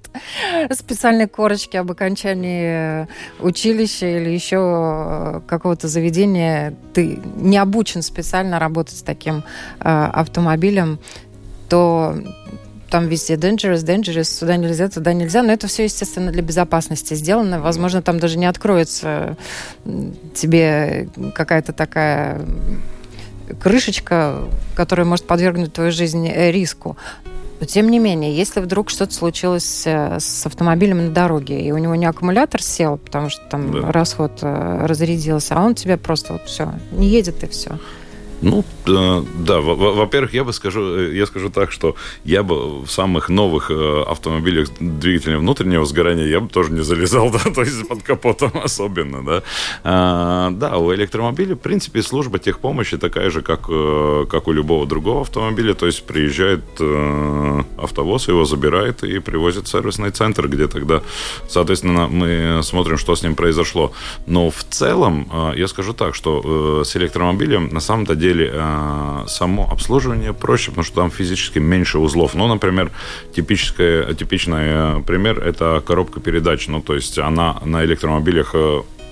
специальной 0.71 1.27
корочки 1.27 1.75
об 1.77 1.91
окончании 1.91 3.07
училища 3.39 4.17
или 4.17 4.29
еще 4.29 5.43
какого-то 5.45 5.87
заведения, 5.87 6.73
ты 6.93 7.19
не 7.35 7.57
обучен 7.57 8.01
специально 8.01 8.57
работать 8.57 8.97
с 8.97 9.03
таким 9.03 9.43
э, 9.79 10.09
автомобилем, 10.13 10.99
то 11.69 12.15
там 12.95 13.09
везде 13.09 13.33
dangerous, 13.33 13.83
dangerous, 13.83 14.23
сюда 14.23 14.55
нельзя, 14.55 14.87
туда 14.87 15.11
нельзя. 15.11 15.43
Но 15.43 15.51
это 15.51 15.67
все, 15.67 15.83
естественно, 15.83 16.31
для 16.31 16.41
безопасности 16.41 17.13
сделано. 17.13 17.59
Возможно, 17.59 18.01
там 18.01 18.21
даже 18.21 18.37
не 18.37 18.45
откроется 18.45 19.35
тебе 20.33 21.09
какая-то 21.33 21.73
такая 21.73 22.39
крышечка, 23.61 24.45
которая 24.75 25.05
может 25.05 25.27
подвергнуть 25.27 25.73
твою 25.73 25.91
жизнь 25.91 26.25
э, 26.25 26.53
риску. 26.53 26.95
Но 27.59 27.65
тем 27.65 27.89
не 27.89 27.99
менее, 27.99 28.33
если 28.33 28.61
вдруг 28.61 28.89
что-то 28.89 29.13
случилось 29.13 29.83
э, 29.85 30.17
с 30.21 30.45
автомобилем 30.45 31.07
на 31.07 31.11
дороге, 31.11 31.59
и 31.59 31.73
у 31.73 31.77
него 31.77 31.95
не 31.95 32.05
аккумулятор 32.05 32.61
сел, 32.61 32.97
потому 32.97 33.27
что 33.27 33.43
там 33.49 33.73
да. 33.73 33.91
расход 33.91 34.39
э, 34.41 34.85
разрядился, 34.85 35.55
а 35.55 35.65
он 35.65 35.75
тебе 35.75 35.97
просто 35.97 36.31
вот 36.31 36.43
все, 36.45 36.71
не 36.93 37.09
едет 37.09 37.43
и 37.43 37.47
все. 37.47 37.77
Ну, 38.41 38.65
э, 38.85 39.23
да, 39.39 39.59
во-первых, 39.59 40.33
я 40.33 40.43
бы 40.43 40.53
скажу, 40.53 40.97
э, 40.97 41.15
я 41.15 41.25
скажу 41.25 41.49
так, 41.49 41.71
что 41.71 41.95
я 42.25 42.43
бы 42.43 42.81
в 42.81 42.91
самых 42.91 43.29
новых 43.29 43.71
э, 43.71 44.03
автомобилях 44.07 44.67
двигателя 44.79 45.39
внутреннего 45.39 45.85
сгорания 45.85 46.27
я 46.27 46.39
бы 46.41 46.49
тоже 46.49 46.71
не 46.71 46.83
залезал, 46.83 47.31
да, 47.45 47.51
то 47.51 47.61
есть 47.61 47.87
под 47.87 48.03
капотом 48.03 48.51
особенно, 48.63 49.23
да. 49.23 49.43
А, 49.83 50.51
да, 50.51 50.77
у 50.77 50.93
электромобиля, 50.93 51.55
в 51.55 51.59
принципе, 51.59 52.01
служба 52.01 52.37
техпомощи 52.39 52.97
такая 52.97 53.29
же, 53.29 53.41
как, 53.41 53.61
как 53.61 54.47
у 54.47 54.51
любого 54.51 54.85
другого 54.85 55.21
автомобиля, 55.21 55.73
то 55.73 55.85
есть 55.85 56.03
приезжает 56.03 56.63
автовоз, 57.77 58.27
его 58.27 58.45
забирает 58.45 59.03
и 59.03 59.19
привозит 59.19 59.67
в 59.67 59.69
сервисный 59.69 60.11
центр, 60.11 60.47
где 60.47 60.67
тогда, 60.67 61.01
соответственно, 61.47 62.07
мы 62.07 62.61
смотрим, 62.63 62.97
что 62.97 63.15
с 63.15 63.23
ним 63.23 63.35
произошло. 63.35 63.93
Но 64.27 64.49
в 64.49 64.63
целом, 64.69 65.27
я 65.55 65.67
скажу 65.67 65.93
так, 65.93 66.15
что 66.15 66.83
с 66.83 66.95
электромобилем 66.95 67.69
на 67.69 67.79
самом-то 67.79 68.15
деле 68.15 68.24
деле 68.25 69.25
само 69.27 69.67
обслуживание 69.71 70.33
проще, 70.33 70.71
потому 70.71 70.85
что 70.85 70.95
там 70.95 71.11
физически 71.11 71.59
меньше 71.59 71.99
узлов. 71.99 72.35
Ну, 72.35 72.47
например, 72.47 72.89
типическая, 73.35 74.13
типичный 74.13 75.03
пример– 75.03 75.39
это 75.49 75.81
коробка 75.85 76.19
передач. 76.19 76.67
Ну, 76.67 76.81
то 76.81 76.95
есть 76.95 77.19
она 77.19 77.61
на 77.65 77.83
электромобилях 77.85 78.55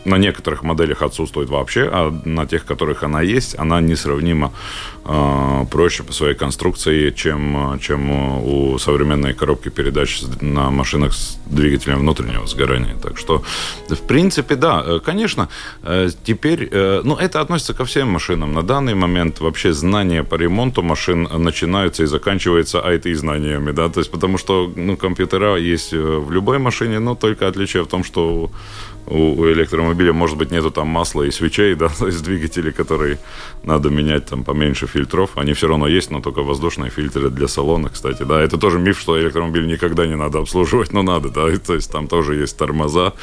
на 0.05 0.17
некоторых 0.17 0.63
моделях 0.63 1.01
отсутствует 1.01 1.49
вообще, 1.49 1.89
а 1.91 2.11
на 2.25 2.45
тех, 2.45 2.65
которых 2.65 3.03
она 3.03 3.21
есть, 3.21 3.57
она 3.59 3.81
несравнимо 3.81 4.51
э, 5.05 5.65
проще 5.71 6.03
по 6.03 6.13
своей 6.13 6.35
конструкции, 6.35 7.11
чем, 7.11 7.79
чем 7.81 8.11
у 8.11 8.77
современной 8.79 9.33
коробки 9.33 9.69
передач 9.69 10.21
на 10.41 10.69
машинах 10.71 11.13
с 11.13 11.37
двигателем 11.45 11.99
внутреннего 11.99 12.47
сгорания. 12.47 12.95
Так 13.01 13.17
что, 13.17 13.43
в 13.89 14.07
принципе, 14.07 14.55
да, 14.55 14.83
э, 14.85 14.99
конечно, 15.05 15.47
э, 15.83 16.09
теперь, 16.23 16.69
э, 16.71 17.01
ну, 17.03 17.15
это 17.15 17.41
относится 17.41 17.73
ко 17.73 17.83
всем 17.85 18.09
машинам. 18.09 18.53
На 18.53 18.63
данный 18.63 18.95
момент 18.95 19.39
вообще 19.39 19.73
знания 19.73 20.23
по 20.23 20.35
ремонту 20.35 20.81
машин 20.81 21.27
начинаются 21.37 22.03
и 22.03 22.05
заканчиваются 22.07 22.79
IT-знаниями, 22.79 23.71
да, 23.71 23.89
то 23.89 23.99
есть 23.99 24.11
потому 24.11 24.37
что, 24.37 24.71
ну, 24.75 24.97
компьютера 24.97 25.55
есть 25.55 25.93
в 25.93 26.31
любой 26.31 26.57
машине, 26.57 26.99
но 26.99 27.15
только 27.15 27.47
отличие 27.47 27.83
в 27.83 27.87
том, 27.87 28.03
что 28.03 28.49
у 29.07 29.45
электромобиля, 29.45 30.13
может 30.13 30.37
быть, 30.37 30.51
нету 30.51 30.71
там 30.71 30.87
масла 30.87 31.23
и 31.23 31.31
свечей, 31.31 31.75
да, 31.81 31.89
то 31.89 32.07
есть 32.07 32.23
двигатели, 32.23 32.71
которые 32.71 33.19
надо 33.63 33.89
менять 33.89 34.25
там 34.25 34.43
поменьше 34.43 34.87
фильтров, 34.87 35.31
они 35.35 35.53
все 35.53 35.67
равно 35.67 35.87
есть, 35.87 36.11
но 36.11 36.21
только 36.21 36.41
воздушные 36.41 36.89
фильтры 36.89 37.29
для 37.29 37.47
салона, 37.47 37.89
кстати, 37.89 38.23
да, 38.23 38.41
это 38.41 38.57
тоже 38.57 38.79
миф, 38.79 38.99
что 38.99 39.19
электромобиль 39.19 39.67
никогда 39.67 40.05
не 40.05 40.15
надо 40.15 40.39
обслуживать, 40.39 40.93
но 40.93 41.03
надо, 41.03 41.29
да, 41.29 41.57
то 41.65 41.73
есть 41.73 41.91
там 41.91 42.07
тоже 42.07 42.35
есть 42.35 42.57
тормоза, 42.57 43.13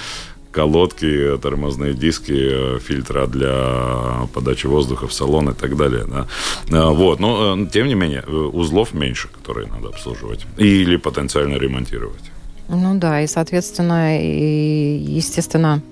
колодки, 0.53 1.39
тормозные 1.41 1.95
диски, 1.95 2.79
фильтра 2.81 3.27
для 3.27 4.27
подачи 4.35 4.67
воздуха 4.67 5.07
в 5.07 5.13
салон 5.13 5.51
и 5.51 5.55
так 5.55 5.77
далее. 5.77 6.05
Да. 6.09 6.27
А, 6.73 6.91
вот. 6.91 7.21
Но, 7.21 7.57
э, 7.57 7.67
тем 7.71 7.87
не 7.87 7.95
менее, 7.95 8.25
э, 8.27 8.31
узлов 8.33 8.93
меньше, 8.93 9.29
которые 9.29 9.69
надо 9.69 9.89
обслуживать 9.89 10.47
или 10.57 10.97
потенциально 10.97 11.57
ремонтировать. 11.57 12.30
Ну 12.73 12.95
да, 12.95 13.21
и, 13.21 13.27
соответственно, 13.27 14.21
и, 14.21 14.97
естественно, 14.97 15.83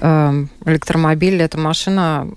эм, 0.00 0.50
электромобиль– 0.66 1.40
это 1.42 1.58
машина, 1.58 2.28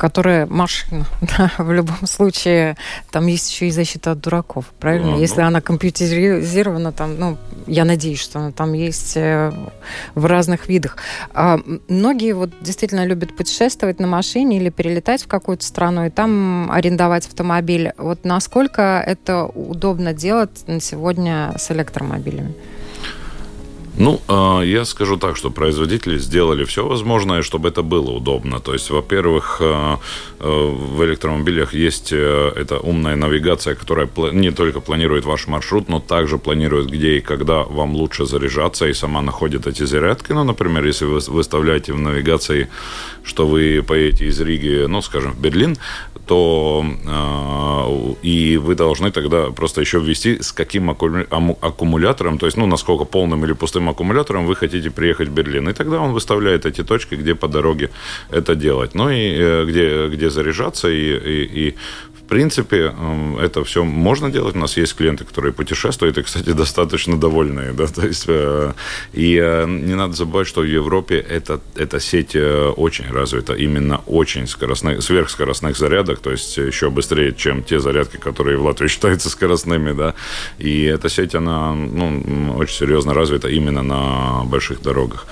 которая 0.00 0.46
машина, 0.46 1.04
да, 1.20 1.52
в 1.58 1.70
любом 1.70 2.06
случае, 2.06 2.76
там 3.10 3.26
есть 3.26 3.50
еще 3.50 3.68
и 3.68 3.70
защита 3.70 4.12
от 4.12 4.20
дураков, 4.20 4.64
правильно? 4.80 5.16
А, 5.16 5.18
Если 5.18 5.42
ну... 5.42 5.48
она 5.48 5.60
компьютеризирована, 5.60 6.90
там, 6.90 7.18
ну, 7.18 7.36
я 7.66 7.84
надеюсь, 7.84 8.18
что 8.18 8.38
она 8.38 8.50
там 8.50 8.72
есть 8.72 9.12
э, 9.16 9.52
в 10.14 10.24
разных 10.24 10.68
видах. 10.68 10.96
А, 11.34 11.60
многие 11.88 12.32
вот 12.32 12.50
действительно 12.62 13.04
любят 13.04 13.36
путешествовать 13.36 14.00
на 14.00 14.06
машине 14.06 14.56
или 14.56 14.70
перелетать 14.70 15.22
в 15.22 15.28
какую-то 15.28 15.66
страну 15.66 16.06
и 16.06 16.10
там 16.10 16.70
арендовать 16.72 17.26
автомобиль. 17.26 17.92
Вот 17.98 18.24
насколько 18.24 19.04
это 19.06 19.44
удобно 19.44 20.14
делать 20.14 20.64
на 20.66 20.80
сегодня 20.80 21.52
с 21.58 21.70
электромобилями? 21.70 22.54
Ну, 24.00 24.18
а, 24.28 24.62
я 24.62 24.86
скажу 24.86 25.18
так, 25.18 25.36
что 25.36 25.50
производители 25.50 26.16
сделали 26.16 26.64
все 26.64 26.86
возможное, 26.86 27.42
чтобы 27.42 27.68
это 27.68 27.82
было 27.82 28.10
удобно. 28.10 28.58
То 28.58 28.72
есть, 28.72 28.88
во-первых, 28.88 29.58
а, 29.60 29.98
а, 30.38 30.70
в 30.70 31.04
электромобилях 31.04 31.74
есть 31.74 32.10
э, 32.10 32.52
эта 32.56 32.78
умная 32.78 33.16
навигация, 33.16 33.74
которая 33.74 34.08
не 34.32 34.52
только 34.52 34.80
планирует 34.80 35.26
ваш 35.26 35.48
маршрут, 35.48 35.90
но 35.90 36.00
также 36.00 36.38
планирует, 36.38 36.88
где 36.88 37.18
и 37.18 37.20
когда 37.20 37.62
вам 37.62 37.94
лучше 37.94 38.24
заряжаться, 38.24 38.86
и 38.86 38.94
сама 38.94 39.20
находит 39.20 39.66
эти 39.66 39.82
зарядки. 39.82 40.32
Ну, 40.32 40.44
например, 40.44 40.86
если 40.86 41.04
вы 41.04 41.18
выставляете 41.18 41.92
в 41.92 41.98
навигации, 41.98 42.68
что 43.22 43.46
вы 43.46 43.84
поедете 43.86 44.28
из 44.28 44.40
Риги, 44.40 44.86
ну, 44.88 45.02
скажем, 45.02 45.32
в 45.32 45.40
Берлин, 45.40 45.76
то 46.26 46.86
и 48.22 48.56
вы 48.62 48.74
должны 48.74 49.10
тогда 49.10 49.50
просто 49.50 49.80
еще 49.80 49.98
ввести, 49.98 50.40
с 50.40 50.52
каким 50.52 50.90
аккумулятором, 50.90 52.38
то 52.38 52.46
есть, 52.46 52.56
ну, 52.56 52.66
насколько 52.66 53.04
полным 53.04 53.44
или 53.44 53.52
пустым 53.52 53.89
аккумулятором 53.90 54.46
вы 54.46 54.56
хотите 54.56 54.90
приехать 54.90 55.28
в 55.28 55.32
Берлин. 55.32 55.68
И 55.68 55.72
тогда 55.72 56.00
он 56.00 56.12
выставляет 56.12 56.66
эти 56.66 56.84
точки, 56.84 57.16
где 57.16 57.34
по 57.34 57.48
дороге 57.48 57.90
это 58.30 58.54
делать. 58.54 58.94
Ну 58.94 59.10
и 59.10 59.38
э, 59.38 59.64
где, 59.64 60.08
где 60.08 60.30
заряжаться. 60.30 60.88
И, 60.88 60.94
и, 60.94 61.68
и 61.68 61.74
принципе, 62.30 62.94
это 63.40 63.62
все 63.64 63.84
можно 63.84 64.30
делать. 64.30 64.56
У 64.56 64.58
нас 64.58 64.76
есть 64.76 64.96
клиенты, 64.96 65.24
которые 65.24 65.52
путешествуют, 65.52 66.16
и, 66.18 66.22
кстати, 66.22 66.52
достаточно 66.54 67.18
довольные. 67.18 67.72
Да? 67.72 67.86
То 67.86 68.06
есть, 68.06 68.24
э, 68.28 68.72
и 69.12 69.36
э, 69.36 69.66
не 69.66 69.94
надо 69.94 70.14
забывать, 70.14 70.46
что 70.46 70.60
в 70.60 70.64
Европе 70.64 71.16
эта, 71.16 71.60
эта 71.76 72.00
сеть 72.00 72.36
очень 72.36 73.12
развита, 73.12 73.54
именно 73.54 74.00
очень 74.06 74.46
скоростных, 74.46 75.02
сверхскоростных 75.02 75.76
зарядок, 75.76 76.20
то 76.20 76.30
есть 76.30 76.56
еще 76.56 76.88
быстрее, 76.88 77.32
чем 77.32 77.62
те 77.62 77.80
зарядки, 77.80 78.16
которые 78.16 78.56
в 78.56 78.64
Латвии 78.64 78.88
считаются 78.88 79.28
скоростными. 79.28 79.92
Да? 79.92 80.14
И 80.58 80.84
эта 80.84 81.08
сеть, 81.08 81.34
она 81.34 81.74
ну, 81.74 82.54
очень 82.56 82.76
серьезно 82.76 83.12
развита 83.12 83.48
именно 83.48 83.82
на 83.82 84.44
больших 84.44 84.82
дорогах. 84.82 85.26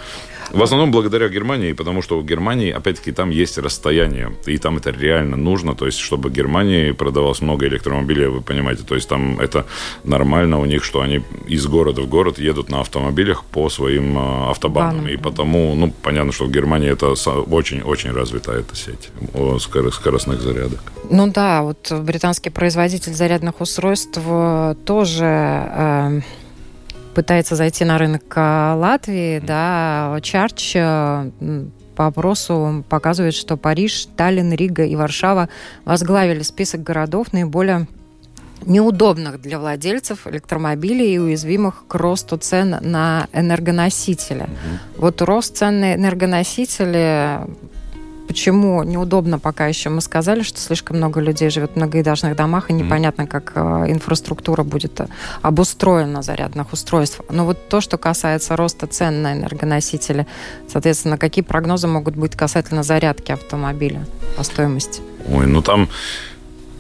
В 0.51 0.63
основном 0.63 0.91
благодаря 0.91 1.29
Германии, 1.29 1.73
потому 1.73 2.03
что 2.03 2.19
в 2.19 2.25
Германии, 2.25 2.71
опять-таки, 2.71 3.13
там 3.13 3.31
есть 3.31 3.59
расстояние, 3.59 4.33
и 4.47 4.59
там 4.59 4.77
это 4.77 4.91
реально 4.91 5.37
нужно, 5.37 5.75
то 5.75 5.87
есть, 5.87 5.99
чтобы 5.99 6.31
Германии 6.31 6.93
продавалось 6.93 7.41
много 7.41 7.67
электромобилей, 7.67 8.27
вы 8.27 8.41
понимаете, 8.41 8.83
то 8.83 8.95
есть, 8.95 9.09
там 9.09 9.39
это 9.41 9.67
нормально 10.05 10.59
у 10.59 10.65
них, 10.65 10.85
что 10.85 11.01
они 11.01 11.23
из 11.47 11.67
города 11.67 12.03
в 12.03 12.09
город 12.09 12.39
едут 12.39 12.71
на 12.71 12.81
автомобилях 12.81 13.45
по 13.45 13.69
своим 13.69 14.17
а, 14.19 14.51
автобанам, 14.51 14.99
Банам. 14.99 15.09
и 15.09 15.17
потому, 15.17 15.75
ну, 15.75 15.93
понятно, 16.03 16.33
что 16.33 16.45
в 16.45 16.51
Германии 16.51 16.91
это 16.91 17.09
очень-очень 17.09 18.13
развитая 18.13 18.61
эта 18.61 18.75
сеть 18.77 19.11
скоростных 19.93 20.41
зарядок. 20.41 20.81
Ну 21.11 21.31
да, 21.31 21.63
вот 21.63 21.93
британский 21.93 22.51
производитель 22.51 23.13
зарядных 23.13 23.61
устройств 23.61 24.19
э, 24.25 24.75
тоже 24.85 25.25
э, 25.25 26.21
пытается 27.19 27.57
зайти 27.57 27.85
на 27.85 27.99
рынок 27.99 28.23
а, 28.37 28.77
Латвии, 28.77 29.41
да, 29.41 30.21
Чарч 30.23 30.77
э, 30.77 31.31
по 31.97 32.07
опросу 32.07 32.85
показывает, 32.89 33.35
что 33.35 33.57
Париж, 33.57 34.07
Таллин, 34.17 34.53
Рига 34.53 34.85
и 34.85 34.95
Варшава 34.95 35.49
возглавили 35.85 36.43
список 36.43 36.85
городов 36.85 37.33
наиболее 37.33 37.89
неудобных 38.65 39.41
для 39.41 39.59
владельцев 39.59 40.29
электромобилей 40.29 41.17
и 41.17 41.19
уязвимых 41.19 41.89
к 41.89 41.95
росту 41.97 42.37
цен 42.37 42.77
на 42.83 43.27
энергоносители. 43.33 44.43
Угу. 44.43 44.99
Вот 44.99 45.21
рост 45.23 45.57
цен 45.57 45.81
на 45.81 45.95
энергоносители 45.97 47.41
Почему 48.39 48.85
неудобно 48.85 49.41
пока 49.41 49.67
еще? 49.67 49.91
Мы 49.91 50.01
сказали, 50.01 50.43
что 50.43 50.61
слишком 50.61 50.99
много 50.99 51.19
людей 51.19 51.51
живет 51.51 51.73
в 51.73 51.77
многоэтажных 51.77 52.37
домах, 52.37 52.71
и 52.71 52.73
непонятно, 52.73 53.27
как 53.27 53.51
э, 53.57 53.59
инфраструктура 53.89 54.63
будет 54.63 55.01
э, 55.01 55.09
обустроена 55.43 56.23
зарядных 56.23 56.73
устройств. 56.73 57.21
Но 57.31 57.45
вот 57.45 57.69
то, 57.69 57.81
что 57.81 57.99
касается 57.99 58.55
роста 58.55 58.87
цен 58.87 59.23
на 59.23 59.33
энергоносители, 59.33 60.29
соответственно, 60.69 61.19
какие 61.19 61.43
прогнозы 61.43 61.89
могут 61.89 62.15
быть 62.15 62.37
касательно 62.37 62.85
зарядки 62.85 63.33
автомобиля 63.33 64.07
по 64.37 64.45
стоимости? 64.45 65.01
Ой, 65.29 65.49
ну 65.49 65.61
там 65.61 65.89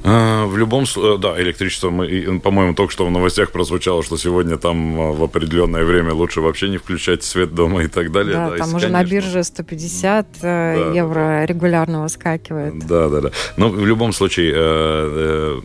в 0.03 0.57
любом 0.57 0.87
случае, 0.87 1.17
э, 1.17 1.19
да, 1.19 1.43
электричество, 1.43 1.91
мы, 1.91 2.41
по-моему, 2.41 2.75
только 2.75 2.93
что 2.93 3.07
в 3.07 3.11
новостях 3.11 3.51
прозвучало, 3.51 4.03
что 4.03 4.17
сегодня 4.17 4.57
там 4.57 5.01
а, 5.01 5.13
в 5.13 5.23
определенное 5.23 5.85
время 5.85 6.13
лучше 6.13 6.41
вообще 6.41 6.69
не 6.69 6.79
включать 6.79 7.25
свет 7.25 7.55
дома 7.55 7.83
и 7.83 7.89
так 7.89 8.13
далее. 8.13 8.35
Да, 8.35 8.51
да 8.51 8.57
там 8.57 8.75
уже 8.75 8.87
конечно... 8.87 8.99
на 8.99 9.05
бирже 9.05 9.45
150 9.45 10.27
э, 10.27 10.43
да, 10.43 10.95
евро 10.95 11.15
да. 11.15 11.47
регулярно 11.47 12.03
выскакивает. 12.03 12.79
Да, 12.87 13.09
да, 13.09 13.21
да. 13.21 13.31
Но 13.57 13.69
в 13.69 13.87
любом 13.87 14.13
случае, 14.13 14.53
э, 14.55 15.61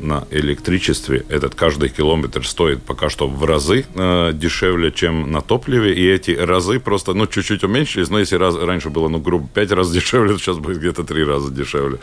на 0.00 0.24
электричестве. 0.30 1.24
Этот 1.28 1.54
каждый 1.54 1.88
километр 1.88 2.46
стоит 2.46 2.82
пока 2.82 3.10
что 3.10 3.28
в 3.28 3.44
разы 3.44 3.84
э, 3.94 4.32
дешевле, 4.34 4.90
чем 4.92 5.30
на 5.30 5.40
топливе, 5.40 5.94
и 5.94 6.08
эти 6.08 6.32
разы 6.32 6.80
просто, 6.80 7.14
ну, 7.14 7.26
чуть-чуть 7.26 7.64
уменьшились, 7.64 8.10
но 8.10 8.18
если 8.18 8.36
раз, 8.36 8.56
раньше 8.56 8.90
было, 8.90 9.08
ну, 9.08 9.18
грубо, 9.18 9.48
5 9.54 9.72
раз 9.72 9.90
дешевле, 9.92 10.32
то 10.32 10.38
сейчас 10.38 10.58
будет 10.58 10.78
где-то 10.78 11.04
3 11.04 11.24
раза 11.24 11.50
дешевле. 11.50 11.98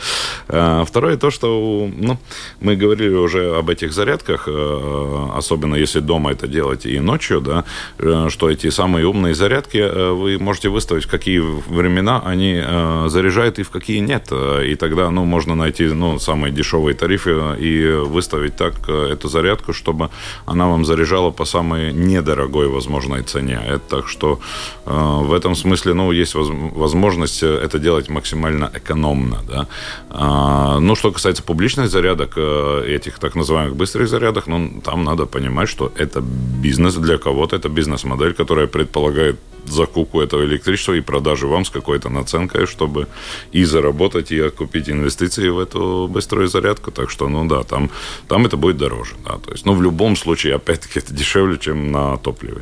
Э, 0.47 0.83
второе 0.88 1.17
то, 1.17 1.31
что, 1.31 1.89
ну, 1.95 2.17
мы 2.60 2.75
говорили 2.75 3.15
уже 3.15 3.55
об 3.55 3.69
этих 3.69 3.93
зарядках, 3.93 4.47
э, 4.47 5.27
особенно 5.36 5.75
если 5.75 5.99
дома 5.99 6.31
это 6.31 6.47
делать 6.47 6.86
и 6.86 6.99
ночью, 6.99 7.41
да, 7.41 7.63
э, 7.99 8.29
что 8.29 8.49
эти 8.49 8.69
самые 8.69 9.05
умные 9.05 9.33
зарядки 9.33 9.77
э, 9.77 10.12
вы 10.12 10.38
можете 10.39 10.69
выставить, 10.69 11.05
в 11.05 11.10
какие 11.10 11.39
времена 11.39 12.21
они 12.25 12.62
э, 12.63 13.07
заряжают 13.10 13.60
и 13.60 13.63
в 13.63 13.69
какие 13.69 13.99
нет, 13.99 14.31
и 14.31 14.75
тогда, 14.75 15.10
ну, 15.10 15.25
можно 15.25 15.55
найти, 15.55 15.86
ну, 15.86 16.19
самые 16.19 16.51
дешевые 16.51 16.95
тарифы 16.95 17.31
и 17.60 17.87
выставить 17.95 18.56
так 18.56 18.73
э, 18.88 19.13
эту 19.13 19.30
зарядку, 19.30 19.73
чтобы 19.73 20.10
она 20.45 20.67
вам 20.67 20.86
заряжала 20.86 21.32
по 21.32 21.45
самой 21.45 21.93
недорогой 21.93 22.67
возможной 22.67 23.23
цене. 23.23 23.60
Это 23.67 23.97
так 23.97 24.08
что 24.08 24.39
э, 24.86 25.23
в 25.26 25.34
этом 25.34 25.56
смысле, 25.56 25.93
ну, 25.93 26.12
есть 26.12 26.36
возможность 26.36 27.43
э, 27.43 27.65
это 27.65 27.80
делать 27.80 28.10
максимально 28.10 28.69
экономно, 28.73 29.38
да. 29.47 29.67
А, 30.10 30.80
ну, 30.80 30.95
что 30.95 31.12
касается 31.12 31.43
публичных 31.43 31.89
зарядок, 31.89 32.38
этих 32.38 33.19
так 33.19 33.35
называемых 33.35 33.75
быстрых 33.75 34.08
зарядок, 34.08 34.48
ну, 34.48 34.81
там 34.83 35.04
надо 35.04 35.25
понимать, 35.25 35.69
что 35.69 35.92
это 35.98 36.21
бизнес 36.62 36.96
для 36.96 37.17
кого-то, 37.17 37.56
это 37.56 37.69
бизнес-модель, 37.69 38.33
которая 38.33 38.67
предполагает 38.67 39.35
закупку 39.71 40.21
этого 40.21 40.43
электричества 40.45 40.93
и 40.93 41.01
продажи 41.01 41.47
вам 41.47 41.65
с 41.65 41.69
какой-то 41.69 42.09
наценкой, 42.09 42.65
чтобы 42.65 43.07
и 43.51 43.63
заработать, 43.65 44.31
и 44.31 44.39
окупить 44.39 44.89
инвестиции 44.89 45.49
в 45.49 45.59
эту 45.59 46.07
быструю 46.09 46.47
зарядку. 46.47 46.91
Так 46.91 47.09
что, 47.09 47.27
ну 47.29 47.47
да, 47.47 47.63
там, 47.63 47.89
там 48.27 48.45
это 48.45 48.57
будет 48.57 48.77
дороже. 48.77 49.15
Да. 49.25 49.37
То 49.37 49.51
есть, 49.51 49.65
ну, 49.65 49.73
в 49.73 49.81
любом 49.81 50.15
случае, 50.15 50.55
опять-таки, 50.55 50.99
это 50.99 51.13
дешевле, 51.13 51.57
чем 51.57 51.91
на 51.91 52.17
топливе. 52.17 52.61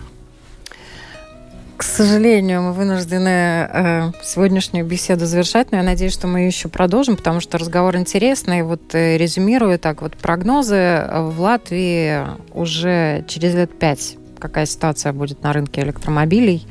К 1.78 1.84
сожалению, 1.84 2.62
мы 2.62 2.74
вынуждены 2.74 3.28
э, 3.30 4.12
сегодняшнюю 4.24 4.86
беседу 4.86 5.26
завершать, 5.26 5.72
но 5.72 5.78
я 5.78 5.84
надеюсь, 5.84 6.14
что 6.14 6.26
мы 6.26 6.46
еще 6.46 6.70
продолжим, 6.70 7.18
потому 7.18 7.42
что 7.42 7.58
разговор 7.58 7.98
интересный. 7.98 8.64
Вот 8.64 8.96
э, 8.96 9.18
резюмирую 9.18 9.78
так, 9.78 10.02
вот 10.02 10.16
прогнозы 10.16 11.06
в 11.12 11.36
Латвии 11.38 12.22
уже 12.54 13.26
через 13.28 13.56
лет 13.56 13.78
пять. 13.78 14.16
Какая 14.40 14.66
ситуация 14.66 15.14
будет 15.14 15.44
на 15.44 15.54
рынке 15.54 15.82
электромобилей? 15.82 16.66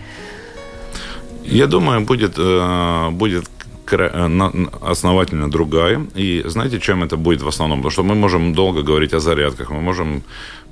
Я 1.44 1.66
думаю, 1.66 2.00
будет, 2.06 2.34
э, 2.38 3.10
будет 3.10 3.44
Э, 3.92 4.28
основательно 4.80 5.50
другая. 5.50 6.06
И 6.16 6.42
знаете, 6.46 6.80
чем 6.80 7.02
это 7.02 7.16
будет 7.16 7.42
в 7.42 7.48
основном? 7.48 7.78
Потому 7.78 7.90
что 7.90 8.02
мы 8.02 8.14
можем 8.14 8.54
долго 8.54 8.82
говорить 8.82 9.14
о 9.14 9.20
зарядках, 9.20 9.70
мы 9.70 9.80
можем 9.80 10.22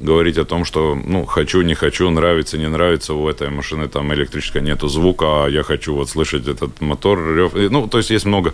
говорить 0.03 0.39
о 0.39 0.45
том, 0.45 0.65
что, 0.65 0.95
ну, 0.95 1.25
хочу, 1.25 1.63
не 1.63 1.75
хочу, 1.75 2.11
нравится, 2.11 2.59
не 2.59 2.69
нравится, 2.69 3.15
у 3.15 3.29
этой 3.29 3.51
машины 3.51 3.89
там 3.89 4.13
электрической 4.13 4.63
нету 4.63 4.89
звука, 4.89 5.45
а 5.45 5.49
я 5.49 5.63
хочу 5.63 5.95
вот 5.95 6.11
слышать 6.11 6.49
этот 6.49 6.81
мотор, 6.81 7.19
рев. 7.37 7.53
Ну, 7.55 7.87
то 7.87 7.99
есть 7.99 8.11
есть 8.11 8.25
много, 8.25 8.53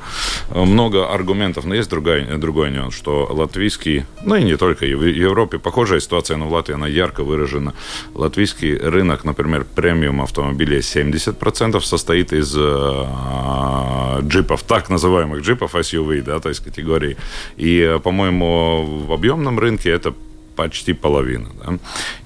много 0.51 1.13
аргументов, 1.13 1.65
но 1.65 1.75
есть 1.75 1.91
другая, 1.91 2.37
другой 2.39 2.71
нюанс, 2.71 2.95
что 2.95 3.27
латвийский, 3.31 4.05
ну 4.23 4.37
и 4.37 4.45
не 4.45 4.57
только, 4.57 4.85
в 4.85 5.05
Европе 5.05 5.59
похожая 5.59 6.01
ситуация, 6.01 6.37
но 6.37 6.49
в 6.49 6.53
Латвии 6.53 6.75
она 6.75 6.87
ярко 6.87 7.25
выражена. 7.25 7.75
Латвийский 8.15 8.77
рынок, 8.77 9.25
например, 9.25 9.65
премиум 9.75 10.21
автомобилей 10.21 10.79
70% 10.79 11.81
состоит 11.81 12.33
из 12.33 12.55
э, 12.57 14.21
джипов, 14.23 14.63
так 14.63 14.91
называемых 14.91 15.43
джипов 15.43 15.75
SUV, 15.75 16.23
да, 16.23 16.41
то 16.41 16.49
есть 16.49 16.61
категории. 16.61 17.17
И, 17.57 17.81
э, 17.81 17.99
по-моему, 17.99 19.05
в 19.07 19.13
объемном 19.13 19.59
рынке 19.59 19.91
это 19.91 20.15
почти 20.59 20.95
половина. 20.95 21.47
Да? 21.65 21.79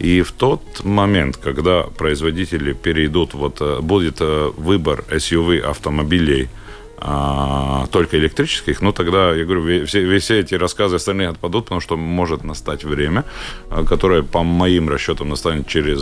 И 0.06 0.22
в 0.22 0.32
тот 0.32 0.84
момент, 0.84 1.36
когда 1.36 1.82
производители 1.82 2.72
перейдут, 2.72 3.34
вот 3.34 3.60
э, 3.60 3.80
будет 3.80 4.20
э, 4.20 4.50
выбор 4.56 5.04
SUV 5.10 5.60
автомобилей– 5.60 6.48
а, 7.05 7.86
только 7.90 8.16
электрических, 8.16 8.80
ну 8.80 8.92
тогда, 8.92 9.34
я 9.34 9.44
говорю, 9.44 9.86
все, 9.86 10.18
все 10.18 10.38
эти 10.38 10.55
рассказы 10.55 10.96
остальные 10.96 11.30
отпадут, 11.30 11.64
потому 11.64 11.80
что 11.80 11.96
может 11.96 12.44
настать 12.44 12.84
время, 12.84 13.24
а, 13.70 13.84
которое, 13.84 14.22
по 14.22 14.44
моим 14.44 14.88
расчетам, 14.88 15.28
настанет 15.28 15.66
через 15.66 16.00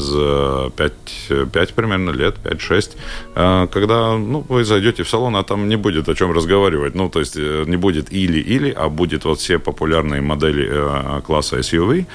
5, 0.76 0.92
э, 1.30 1.46
5 1.50 1.74
примерно 1.74 2.10
лет, 2.10 2.36
5-6, 2.44 2.96
а, 3.34 3.66
когда 3.68 4.18
ну, 4.18 4.44
вы 4.48 4.64
зайдете 4.64 5.02
в 5.02 5.08
салон, 5.08 5.36
а 5.36 5.42
там 5.42 5.68
не 5.68 5.76
будет 5.76 6.08
о 6.08 6.14
чем 6.14 6.32
разговаривать. 6.32 6.94
Ну, 6.94 7.08
то 7.08 7.20
есть 7.20 7.36
э, 7.36 7.64
не 7.66 7.76
будет 7.76 8.12
или-или, 8.12 8.70
а 8.70 8.90
будет 8.90 9.24
вот 9.24 9.38
все 9.38 9.58
популярные 9.58 10.20
модели 10.20 10.68
э, 10.70 11.20
класса 11.22 11.58
SUV, 11.60 12.06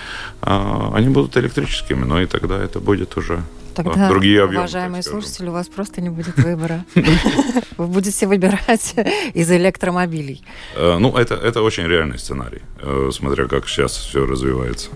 они 0.42 1.10
будут 1.10 1.38
электрическими, 1.38 2.06
но 2.06 2.22
и 2.22 2.28
тогда 2.28 2.64
это 2.64 2.80
будет 2.80 3.18
уже 3.18 3.42
Тогда, 3.76 4.10
другие 4.10 4.44
объемы. 4.44 4.64
Уважаемые 4.64 5.04
слушатели, 5.04 5.50
у 5.50 5.52
вас 5.52 5.68
просто 5.68 6.02
не 6.02 6.10
будет 6.10 6.38
выбора. 6.38 6.86
Вы 7.78 7.88
будете 7.88 8.28
выбирать 8.28 8.96
из 9.34 9.52
электромобилей. 9.52 10.44
Э, 10.76 10.98
ну, 10.98 11.16
это, 11.18 11.36
это 11.36 11.62
очень 11.62 11.84
реальный 11.84 12.18
сценарий, 12.18 12.62
э, 12.82 13.10
смотря 13.12 13.46
как 13.46 13.68
сейчас 13.68 13.96
все 13.96 14.26
развивается. 14.26 14.90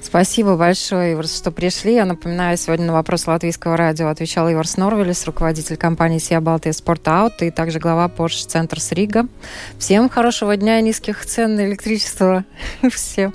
Спасибо 0.00 0.56
большое, 0.56 1.20
что 1.24 1.50
пришли. 1.50 1.94
Я 1.94 2.04
напоминаю, 2.04 2.56
сегодня 2.56 2.86
на 2.86 2.92
вопрос 2.92 3.26
латвийского 3.26 3.76
радио 3.76 4.08
отвечал 4.08 4.50
Иварс 4.50 4.76
Норвелес, 4.76 5.26
руководитель 5.26 5.76
компании 5.76 6.18
«Сия 6.18 6.40
Балтия 6.40 6.72
Спорт 6.72 7.06
Аут» 7.08 7.42
и 7.42 7.50
также 7.50 7.78
глава 7.78 8.10
Porsche 8.14 8.46
Центр 8.46 8.80
с 8.80 8.92
Рига. 8.92 9.26
Всем 9.78 10.08
хорошего 10.08 10.56
дня 10.56 10.78
и 10.78 10.82
низких 10.82 11.24
цен 11.26 11.56
на 11.56 11.66
электричество. 11.66 12.44
Всем. 12.90 13.34